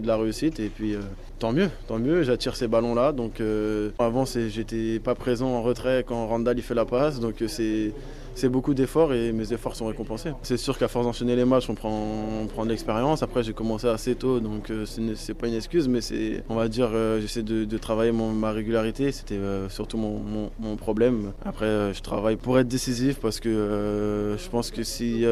de 0.00 0.06
la 0.06 0.16
réussite 0.16 0.60
et 0.60 0.68
puis 0.68 0.94
euh, 0.94 1.00
tant 1.38 1.52
mieux, 1.52 1.70
tant 1.86 1.98
mieux, 1.98 2.22
j'attire 2.24 2.56
ces 2.56 2.66
ballons-là. 2.66 3.12
Donc 3.12 3.40
euh, 3.40 3.90
avant, 3.98 4.24
j'étais 4.24 4.98
pas 4.98 5.14
présent 5.14 5.48
en 5.48 5.62
retrait 5.62 6.04
quand 6.06 6.26
Randall 6.26 6.58
il 6.58 6.62
fait 6.62 6.74
la 6.74 6.84
passe, 6.84 7.20
donc 7.20 7.40
euh, 7.42 7.48
c'est 7.48 7.92
c'est 8.36 8.50
beaucoup 8.50 8.74
d'efforts 8.74 9.14
et 9.14 9.32
mes 9.32 9.52
efforts 9.52 9.74
sont 9.74 9.86
récompensés. 9.86 10.30
C'est 10.42 10.58
sûr 10.58 10.78
qu'à 10.78 10.88
force 10.88 11.06
d'enchaîner 11.06 11.34
les 11.36 11.46
matchs, 11.46 11.68
on 11.70 11.74
prend, 11.74 12.06
on 12.42 12.46
prend 12.46 12.64
de 12.64 12.70
l'expérience. 12.70 13.22
Après, 13.22 13.42
j'ai 13.42 13.54
commencé 13.54 13.88
assez 13.88 14.14
tôt, 14.14 14.40
donc 14.40 14.70
euh, 14.70 14.84
c'est 15.16 15.34
pas 15.34 15.48
une 15.48 15.54
excuse, 15.54 15.88
mais 15.88 16.02
c'est, 16.02 16.44
on 16.50 16.54
va 16.54 16.68
dire, 16.68 16.90
euh, 16.92 17.20
j'essaie 17.20 17.42
de, 17.42 17.78
travailler 17.78 18.12
ma 18.12 18.52
régularité. 18.52 19.10
C'était 19.12 19.36
euh, 19.36 19.68
surtout 19.68 19.96
mon, 19.96 20.50
mon- 20.60 20.76
problème. 20.76 21.32
Après, 21.44 21.94
je 21.94 22.02
travaille 22.02 22.36
pour 22.36 22.58
être 22.58 22.68
décisif 22.68 23.18
parce 23.18 23.40
que 23.40 24.36
je 24.38 24.48
pense 24.50 24.70
que 24.70 24.82
si 24.82 25.24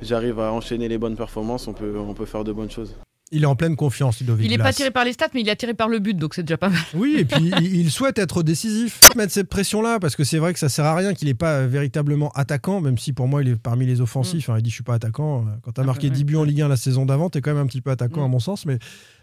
j'arrive 0.00 0.40
à 0.40 0.52
enchaîner 0.52 0.88
les 0.88 0.96
bonnes 0.96 1.16
performances, 1.16 1.68
on 1.68 1.74
peut, 1.74 1.98
on 1.98 2.14
peut 2.14 2.24
faire 2.24 2.44
de 2.44 2.52
bonnes 2.52 2.70
choses. 2.70 2.96
Il 3.32 3.44
est 3.44 3.46
en 3.46 3.54
pleine 3.54 3.76
confiance, 3.76 4.18
Ludovic 4.18 4.44
Il 4.44 4.50
n'est 4.50 4.58
pas 4.58 4.72
tiré 4.72 4.90
par 4.90 5.04
les 5.04 5.12
stats, 5.12 5.28
mais 5.34 5.42
il 5.42 5.48
est 5.48 5.52
attiré 5.52 5.72
par 5.72 5.88
le 5.88 6.00
but, 6.00 6.14
donc 6.16 6.34
c'est 6.34 6.42
déjà 6.42 6.56
pas 6.56 6.68
mal. 6.68 6.80
Oui, 6.94 7.14
et 7.18 7.24
puis 7.24 7.52
il 7.62 7.88
souhaite 7.90 8.18
être 8.18 8.42
décisif. 8.42 9.08
Mettre 9.14 9.32
cette 9.32 9.48
pression-là, 9.48 10.00
parce 10.00 10.16
que 10.16 10.24
c'est 10.24 10.38
vrai 10.38 10.52
que 10.52 10.58
ça 10.58 10.68
sert 10.68 10.84
à 10.84 10.96
rien 10.96 11.14
qu'il 11.14 11.28
n'est 11.28 11.34
pas 11.34 11.64
véritablement 11.66 12.30
attaquant, 12.32 12.80
même 12.80 12.98
si 12.98 13.12
pour 13.12 13.28
moi 13.28 13.42
il 13.42 13.50
est 13.50 13.56
parmi 13.56 13.86
les 13.86 14.00
offensifs. 14.00 14.50
Hein, 14.50 14.56
il 14.58 14.62
dit 14.62 14.70
je 14.70 14.74
suis 14.74 14.82
pas 14.82 14.94
attaquant. 14.94 15.44
Quand 15.62 15.70
tu 15.70 15.80
as 15.80 15.84
Ah, 15.84 15.86
marqué 15.86 16.08
ouais. 16.08 16.12
10 16.14 16.24
buts 16.24 16.36
en 16.36 16.42
Ligue 16.44 16.62
1 16.62 16.68
la 16.68 16.76
saison 16.76 17.06
d'avant, 17.06 17.30
tu 17.30 17.38
es 17.38 17.40
quand 17.40 17.52
même 17.54 17.62
un 17.62 17.66
petit 17.66 17.80
peu 17.80 17.90
attaquant 17.92 18.22
Mm. 18.22 18.24
à 18.24 18.28
mon 18.28 18.40
sens. 18.40 18.66
Mais 18.66 18.78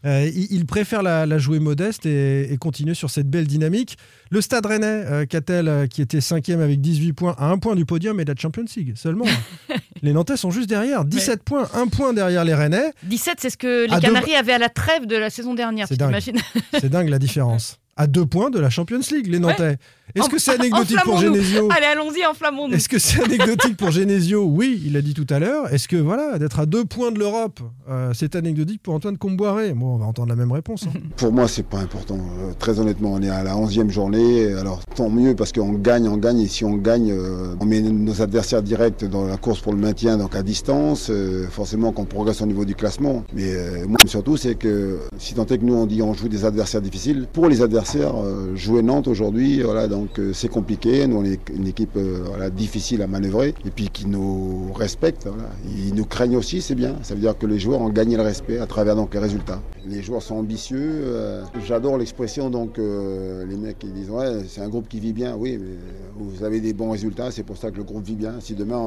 euh, 0.05 0.31
il, 0.33 0.65
préfère 0.65 1.03
la, 1.03 1.25
la 1.25 1.37
jouer 1.37 1.59
modeste 1.59 2.05
et, 2.05 2.53
et 2.53 2.57
continuer 2.57 2.93
sur 2.93 3.09
cette 3.09 3.29
belle 3.29 3.47
dynamique. 3.47 3.97
Le 4.31 4.39
Stade 4.39 4.65
Rennais, 4.65 4.85
euh, 4.85 5.25
Catel, 5.25 5.67
euh, 5.67 5.87
qui 5.87 6.01
était 6.01 6.21
cinquième 6.21 6.61
avec 6.61 6.79
18 6.79 7.11
points, 7.13 7.35
à 7.37 7.49
un 7.49 7.57
point 7.57 7.75
du 7.75 7.85
podium 7.85 8.17
et 8.21 8.25
de 8.25 8.31
la 8.31 8.39
Champions 8.39 8.63
League 8.77 8.93
seulement? 8.95 9.25
les 10.01 10.13
Nantais 10.13 10.37
sont 10.37 10.51
juste 10.51 10.69
derrière. 10.69 11.05
17 11.05 11.43
points, 11.43 11.69
un 11.73 11.87
point 11.87 12.13
derrière 12.13 12.43
les 12.43 12.53
Rennais. 12.53 12.91
17, 13.03 13.37
c'est 13.41 13.49
ce 13.49 13.57
que 13.57 13.83
les 13.83 13.95
deux- 13.95 13.99
Canaries 13.99 14.35
avaient 14.35 14.53
à 14.53 14.57
la 14.59 14.69
trêve 14.69 15.05
de 15.05 15.15
la 15.15 15.29
saison 15.29 15.53
dernière, 15.53 15.87
C'est 15.87 15.95
tu 15.95 15.99
dingue. 15.99 16.09
t'imagines 16.09 16.39
C'est 16.79 16.89
dingue 16.89 17.09
la 17.09 17.19
différence. 17.19 17.79
À 17.99 18.05
deux 18.05 18.27
points 18.27 18.51
de 18.51 18.59
la 18.59 18.69
Champions 18.69 18.99
League, 19.11 19.25
les 19.25 19.39
Nantais. 19.39 19.77
Est-ce 20.15 20.29
que 20.29 20.39
c'est 20.39 20.51
anecdotique 20.59 20.99
pour. 21.03 21.17
Genesio? 21.17 21.67
Allez, 21.71 21.85
allons-y, 21.85 22.25
enflammons-nous. 22.25 22.73
Est-ce 22.75 22.89
que 22.89 22.99
c'est 22.99 23.21
anecdotique 23.23 23.75
pour 23.77 23.91
Genesio? 23.91 24.43
Oui, 24.45 24.81
il 24.85 24.93
l'a 24.93 25.01
dit 25.01 25.13
tout 25.13 25.25
à 25.29 25.39
l'heure. 25.39 25.71
Est-ce 25.73 25.87
que 25.87 25.95
voilà, 25.97 26.39
d'être 26.39 26.59
à 26.59 26.65
deux 26.65 26.85
points 26.85 27.11
de 27.11 27.19
l'Europe, 27.19 27.59
euh, 27.89 28.11
c'est 28.13 28.35
anecdotique 28.35 28.81
pour 28.81 28.93
Antoine 28.93 29.17
Comboiré? 29.17 29.73
Bon, 29.73 29.95
on 29.95 29.97
va 29.97 30.05
entendre 30.05 30.29
la 30.29 30.35
même 30.35 30.51
réponse. 30.51 30.85
hein. 30.87 30.99
Pour 31.17 31.31
moi, 31.33 31.47
c'est 31.47 31.65
pas 31.65 31.79
important. 31.79 32.15
Euh, 32.17 32.53
très 32.57 32.79
honnêtement, 32.79 33.13
on 33.13 33.21
est 33.21 33.29
à 33.29 33.43
la 33.43 33.55
11e 33.55 33.89
journée. 33.89 34.53
Alors, 34.53 34.81
tant 34.95 35.09
mieux 35.09 35.35
parce 35.35 35.51
qu'on 35.51 35.73
gagne, 35.73 36.07
on 36.07 36.17
gagne. 36.17 36.39
Et 36.39 36.47
si 36.47 36.63
on 36.63 36.75
gagne, 36.75 37.11
euh, 37.11 37.55
on 37.59 37.65
met 37.65 37.81
nos 37.81 38.21
adversaires 38.21 38.61
directs 38.63 39.03
dans 39.05 39.25
la 39.25 39.37
course 39.37 39.59
pour 39.61 39.73
le 39.73 39.79
maintien, 39.79 40.17
donc 40.17 40.35
à 40.35 40.43
distance. 40.43 41.09
Euh, 41.09 41.47
forcément 41.49 41.91
qu'on 41.91 42.05
progresse 42.05 42.41
au 42.41 42.45
niveau 42.45 42.65
du 42.65 42.75
classement. 42.75 43.23
Mais 43.33 43.53
euh, 43.53 43.85
moi, 43.87 43.97
surtout, 44.05 44.37
c'est 44.37 44.55
que 44.55 44.99
si 45.17 45.33
tant 45.33 45.45
est 45.45 45.57
que 45.57 45.65
nous, 45.65 45.75
on 45.75 45.85
dit 45.85 46.01
on 46.01 46.13
joue 46.13 46.29
des 46.29 46.45
adversaires 46.45 46.81
difficiles, 46.81 47.27
pour 47.33 47.47
les 47.49 47.61
adversaires, 47.61 48.13
euh, 48.17 48.55
jouer 48.55 48.81
Nantes 48.81 49.07
aujourd'hui, 49.07 49.61
voilà, 49.61 49.87
donc 49.97 50.19
euh, 50.19 50.31
c'est 50.33 50.47
compliqué. 50.47 51.07
Nous, 51.07 51.17
on 51.17 51.25
est 51.25 51.49
une 51.49 51.67
équipe 51.67 51.95
euh, 51.97 52.49
difficile 52.49 53.01
à 53.01 53.07
manœuvrer 53.07 53.53
et 53.65 53.71
puis 53.71 53.89
qui 53.89 54.05
nous 54.07 54.71
respecte. 54.73 55.27
Ils 55.75 55.95
nous 55.95 56.05
craignent 56.05 56.37
aussi, 56.37 56.61
c'est 56.61 56.75
bien. 56.75 56.95
Ça 57.03 57.15
veut 57.15 57.21
dire 57.21 57.37
que 57.37 57.47
les 57.47 57.59
joueurs 57.59 57.81
ont 57.81 57.89
gagné 57.89 58.15
le 58.15 58.23
respect 58.23 58.59
à 58.59 58.67
travers 58.67 58.95
donc 58.95 59.13
les 59.13 59.19
résultats. 59.19 59.61
Les 59.87 60.01
joueurs 60.03 60.21
sont 60.21 60.35
ambitieux. 60.35 60.77
euh, 60.81 61.43
J'adore 61.65 61.97
l'expression 61.97 62.49
donc 62.49 62.77
les 62.77 63.55
mecs 63.57 63.79
qui 63.79 63.87
disent 63.87 64.09
ouais 64.09 64.43
c'est 64.47 64.61
un 64.61 64.69
groupe 64.69 64.87
qui 64.87 64.99
vit 64.99 65.13
bien. 65.13 65.35
Oui, 65.35 65.57
mais 65.59 65.75
vous 66.17 66.43
avez 66.43 66.59
des 66.61 66.73
bons 66.73 66.91
résultats, 66.91 67.31
c'est 67.31 67.43
pour 67.43 67.57
ça 67.57 67.71
que 67.71 67.77
le 67.77 67.83
groupe 67.83 68.05
vit 68.05 68.15
bien. 68.15 68.35
Si 68.39 68.53
demain 68.53 68.81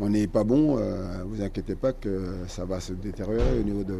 on 0.00 0.08
n'est 0.08 0.26
pas 0.26 0.44
bon, 0.44 0.78
vous 1.28 1.42
inquiétez 1.42 1.74
pas 1.74 1.92
que 1.92 2.10
ça 2.48 2.64
va 2.64 2.80
se 2.80 2.92
détériorer 2.92 3.60
au 3.60 3.64
niveau 3.64 3.84
de 3.84 3.94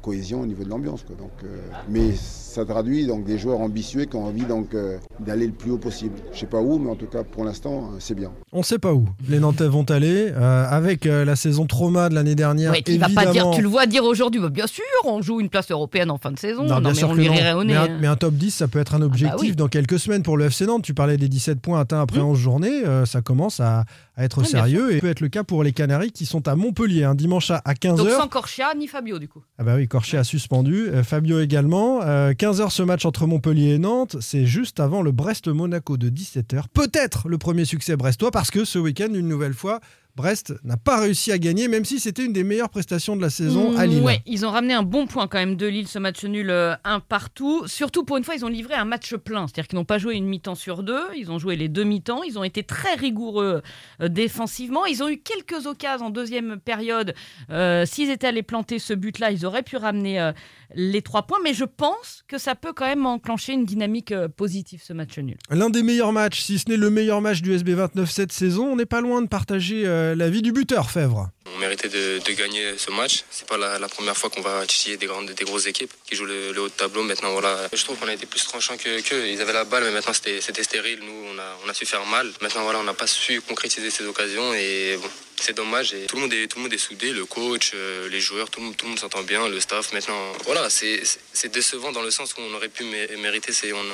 cohésion, 0.00 0.40
au 0.40 0.46
niveau 0.46 0.64
de 0.64 0.68
l'ambiance. 0.68 1.02
quoi. 1.02 1.16
Donc, 1.16 1.30
euh, 1.44 1.58
mais 1.88 2.12
ça 2.14 2.64
traduit 2.64 3.06
donc 3.06 3.24
des 3.24 3.38
joueurs 3.38 3.60
ambitieux 3.60 4.04
qui 4.06 4.16
ont 4.16 4.24
envie 4.24 4.44
donc 4.44 4.74
euh, 4.74 4.98
d'aller 5.20 5.46
le 5.46 5.52
plus 5.52 5.70
haut 5.72 5.78
possible. 5.78 6.14
Je 6.32 6.38
sais 6.40 6.46
pas 6.46 6.60
où, 6.60 6.78
mais 6.78 6.90
en 6.90 6.96
tout 6.96 7.06
cas 7.06 7.22
pour 7.24 7.44
l'instant 7.44 7.90
euh, 7.92 7.96
c'est 8.00 8.14
bien. 8.14 8.30
On 8.52 8.58
ne 8.58 8.62
sait 8.64 8.78
pas 8.78 8.94
où 8.94 9.06
les 9.28 9.38
Nantais 9.38 9.68
vont 9.68 9.84
aller. 9.84 10.32
euh, 10.34 10.66
avec 10.68 11.06
euh, 11.06 11.24
la 11.24 11.36
saison 11.36 11.66
trauma 11.66 12.08
de 12.08 12.14
l'année 12.14 12.34
dernière, 12.34 12.72
Ouais, 12.72 12.82
tu 12.82 12.96
vas 12.98 13.08
pas 13.08 13.26
dire, 13.26 13.50
tu 13.52 13.62
le 13.62 13.68
vois 13.68 13.86
dire 13.86 14.04
aujourd'hui, 14.04 14.40
bah, 14.40 14.48
bien 14.48 14.66
sûr, 14.66 14.84
on 15.04 15.20
joue 15.22 15.40
une 15.40 15.48
place 15.50 15.70
européenne 15.70 16.10
en 16.10 16.18
fin 16.18 16.30
de 16.32 16.38
saison. 16.38 16.62
Non, 16.64 16.76
Non, 16.76 16.80
bien 16.80 16.88
mais 16.90 16.94
sûr 16.94 17.08
on 17.10 17.12
que 17.14 17.18
lui 17.18 17.26
non. 17.28 17.32
rirait 17.34 17.52
au 17.52 17.64
nez. 17.64 17.72
mais, 17.74 17.78
un, 17.78 17.84
hein. 17.84 17.98
mais 18.00 18.06
un 18.06 18.16
top 18.16 18.34
10, 18.34 18.50
ça 18.50 18.68
peut 18.68 18.78
être 18.78 18.94
un 18.94 19.02
objectif 19.02 19.50
oui. 19.50 19.56
dans 19.56 19.68
quelques 19.68 19.98
semaines 19.98 20.22
pour 20.22 20.36
le 20.36 20.46
FC 20.46 20.66
Nantes. 20.66 20.82
Tu 20.82 20.94
parlais 20.94 21.16
des 21.16 21.28
17 21.28 21.60
points 21.60 21.80
atteints 21.80 22.00
après 22.00 22.18
Mm. 22.20 22.24
11 22.24 22.38
journées. 22.38 22.84
euh, 22.86 23.04
ça 23.06 23.20
commence 23.20 23.60
à, 23.60 23.84
à 24.16 24.24
être 24.24 24.44
sérieux 24.44 24.90
et 24.92 24.94
ça 24.96 25.00
peut 25.00 25.08
être 25.10 25.20
le 25.20 25.28
cas 25.28 25.44
pour 25.44 25.62
les 25.62 25.72
Canaries 25.72 26.10
qui 26.12 26.26
sont 26.26 26.46
à 26.48 26.54
Montpellier 26.56 27.04
un 27.04 27.14
dimanche 27.14 27.50
à, 27.50 27.60
à 27.64 27.74
15h. 27.74 27.96
Donc 27.96 28.10
sans 28.10 28.28
Corchia 28.28 28.66
ni 28.76 28.86
Fabio, 28.86 29.18
du 29.18 29.28
coup. 29.28 29.42
Ah 29.58 29.64
bah 29.64 29.74
oui, 29.76 29.87
Corchet 29.88 30.18
a 30.18 30.24
suspendu, 30.24 30.88
euh, 30.88 31.02
Fabio 31.02 31.40
également. 31.40 32.02
Euh, 32.02 32.32
15h 32.32 32.70
ce 32.70 32.82
match 32.82 33.04
entre 33.04 33.26
Montpellier 33.26 33.74
et 33.74 33.78
Nantes, 33.78 34.16
c'est 34.20 34.46
juste 34.46 34.78
avant 34.80 35.02
le 35.02 35.10
Brest-Monaco 35.10 35.96
de 35.96 36.08
17h. 36.08 36.64
Peut-être 36.72 37.28
le 37.28 37.38
premier 37.38 37.64
succès 37.64 37.96
brestois 37.96 38.30
parce 38.30 38.50
que 38.50 38.64
ce 38.64 38.78
week-end, 38.78 39.08
une 39.12 39.28
nouvelle 39.28 39.54
fois, 39.54 39.80
Brest 40.18 40.52
n'a 40.64 40.76
pas 40.76 40.98
réussi 40.98 41.30
à 41.30 41.38
gagner, 41.38 41.68
même 41.68 41.84
si 41.84 42.00
c'était 42.00 42.24
une 42.24 42.32
des 42.32 42.42
meilleures 42.42 42.70
prestations 42.70 43.14
de 43.14 43.22
la 43.22 43.30
saison 43.30 43.78
à 43.78 43.86
Lille. 43.86 44.02
Ouais, 44.02 44.20
ils 44.26 44.44
ont 44.44 44.50
ramené 44.50 44.74
un 44.74 44.82
bon 44.82 45.06
point 45.06 45.28
quand 45.28 45.38
même 45.38 45.54
de 45.54 45.64
Lille, 45.66 45.86
ce 45.86 46.00
match 46.00 46.24
nul 46.24 46.50
euh, 46.50 46.74
un 46.82 46.98
partout. 46.98 47.68
Surtout 47.68 48.02
pour 48.02 48.16
une 48.16 48.24
fois, 48.24 48.34
ils 48.34 48.44
ont 48.44 48.48
livré 48.48 48.74
un 48.74 48.84
match 48.84 49.14
plein. 49.14 49.46
C'est-à-dire 49.46 49.68
qu'ils 49.68 49.78
n'ont 49.78 49.84
pas 49.84 49.98
joué 49.98 50.16
une 50.16 50.26
mi-temps 50.26 50.56
sur 50.56 50.82
deux, 50.82 51.04
ils 51.16 51.30
ont 51.30 51.38
joué 51.38 51.54
les 51.54 51.68
deux 51.68 51.84
mi-temps. 51.84 52.24
Ils 52.24 52.36
ont 52.36 52.42
été 52.42 52.64
très 52.64 52.96
rigoureux 52.96 53.62
euh, 54.02 54.08
défensivement. 54.08 54.86
Ils 54.86 55.04
ont 55.04 55.08
eu 55.08 55.18
quelques 55.18 55.66
occasions 55.66 56.06
en 56.06 56.10
deuxième 56.10 56.58
période. 56.58 57.14
Euh, 57.50 57.86
S'ils 57.86 58.10
étaient 58.10 58.26
allés 58.26 58.42
planter 58.42 58.80
ce 58.80 58.94
but-là, 58.94 59.30
ils 59.30 59.46
auraient 59.46 59.62
pu 59.62 59.76
ramener 59.76 60.32
les 60.74 61.00
trois 61.02 61.22
points. 61.22 61.38
Mais 61.44 61.54
je 61.54 61.64
pense 61.64 62.24
que 62.26 62.38
ça 62.38 62.56
peut 62.56 62.72
quand 62.72 62.86
même 62.86 63.06
enclencher 63.06 63.52
une 63.52 63.64
dynamique 63.64 64.12
positive, 64.36 64.82
ce 64.84 64.92
match 64.92 65.16
nul. 65.18 65.36
L'un 65.50 65.70
des 65.70 65.84
meilleurs 65.84 66.12
matchs, 66.12 66.40
si 66.40 66.58
ce 66.58 66.68
n'est 66.68 66.76
le 66.76 66.90
meilleur 66.90 67.20
match 67.20 67.40
du 67.40 67.56
SB29 67.56 68.06
cette 68.06 68.32
saison. 68.32 68.66
On 68.66 68.76
n'est 68.76 68.84
pas 68.84 69.00
loin 69.00 69.22
de 69.22 69.28
partager 69.28 69.86
euh, 70.08 70.14
la 70.14 70.28
vie 70.28 70.42
du 70.42 70.52
buteur, 70.52 70.90
Fèvre. 70.90 71.30
On 71.54 71.58
méritait 71.58 71.88
de, 71.88 72.20
gagner 72.32 72.76
ce 72.78 72.90
match. 72.90 73.24
C'est 73.30 73.48
pas 73.48 73.56
la, 73.56 73.88
première 73.88 74.16
fois 74.16 74.30
qu'on 74.30 74.40
va 74.40 74.66
titiller 74.66 74.96
des 74.96 75.06
grandes, 75.06 75.30
des 75.30 75.44
grosses 75.44 75.66
équipes 75.66 75.92
qui 76.06 76.14
jouent 76.14 76.26
le, 76.26 76.58
haut 76.60 76.68
de 76.68 76.72
tableau. 76.72 77.02
Maintenant, 77.02 77.32
voilà, 77.32 77.56
je 77.72 77.82
trouve 77.84 77.98
qu'on 77.98 78.08
a 78.08 78.12
été 78.12 78.26
plus 78.26 78.44
tranchant 78.44 78.76
que 78.76 79.00
qu'eux. 79.00 79.26
Ils 79.28 79.40
avaient 79.40 79.52
la 79.52 79.64
balle, 79.64 79.84
mais 79.84 79.90
maintenant 79.90 80.12
c'était 80.12 80.62
stérile. 80.62 81.00
Nous, 81.00 81.34
on 81.34 81.38
a, 81.38 81.58
on 81.64 81.68
a 81.68 81.74
su 81.74 81.86
faire 81.86 82.04
mal. 82.06 82.30
Maintenant, 82.40 82.62
voilà, 82.62 82.78
on 82.80 82.84
n'a 82.84 82.94
pas 82.94 83.06
su 83.06 83.40
concrétiser 83.42 83.90
ces 83.90 84.04
occasions 84.06 84.54
et 84.54 84.98
bon. 85.00 85.08
C'est 85.40 85.54
dommage 85.54 85.94
et 85.94 86.06
tout 86.06 86.16
le 86.16 86.22
monde 86.22 86.32
est 86.32 86.48
tout 86.48 86.58
le 86.58 86.64
monde 86.64 86.76
soudé, 86.78 87.12
le 87.12 87.24
coach, 87.24 87.70
euh, 87.74 88.08
les 88.08 88.20
joueurs, 88.20 88.50
tout 88.50 88.60
le 88.60 88.66
monde 88.66 88.98
s'entend 88.98 89.22
bien, 89.22 89.48
le 89.48 89.60
staff. 89.60 89.92
Maintenant, 89.92 90.32
voilà, 90.44 90.68
c'est 90.68 91.48
décevant 91.52 91.92
dans 91.92 92.02
le 92.02 92.10
sens 92.10 92.34
où 92.34 92.40
on 92.40 92.54
aurait 92.54 92.68
pu 92.68 92.82
mé- 92.84 93.16
mériter 93.18 93.52
ces 93.52 93.72
on, 93.72 93.84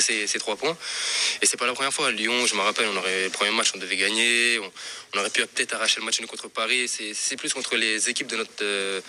ces, 0.00 0.38
trois 0.38 0.56
points. 0.56 0.76
Et 1.42 1.46
c'est 1.46 1.56
pas 1.58 1.66
la 1.66 1.74
première 1.74 1.92
fois. 1.92 2.10
Lyon, 2.10 2.46
je 2.46 2.54
me 2.54 2.60
rappelle, 2.60 2.88
on 2.92 2.96
aurait 2.96 3.24
le 3.24 3.30
premier 3.30 3.50
match, 3.50 3.72
on 3.74 3.78
devait 3.78 3.96
gagner. 3.96 4.58
On, 5.14 5.18
aurait 5.18 5.30
pu 5.30 5.46
peut-être 5.46 5.74
arracher 5.74 6.00
le 6.00 6.06
match 6.06 6.20
contre 6.26 6.48
Paris. 6.48 6.88
C'est 6.88 7.36
plus 7.36 7.52
contre 7.52 7.76
les 7.76 8.08
équipes 8.08 8.26
de 8.28 8.36
notre 8.36 8.50
euh, 8.62 9.00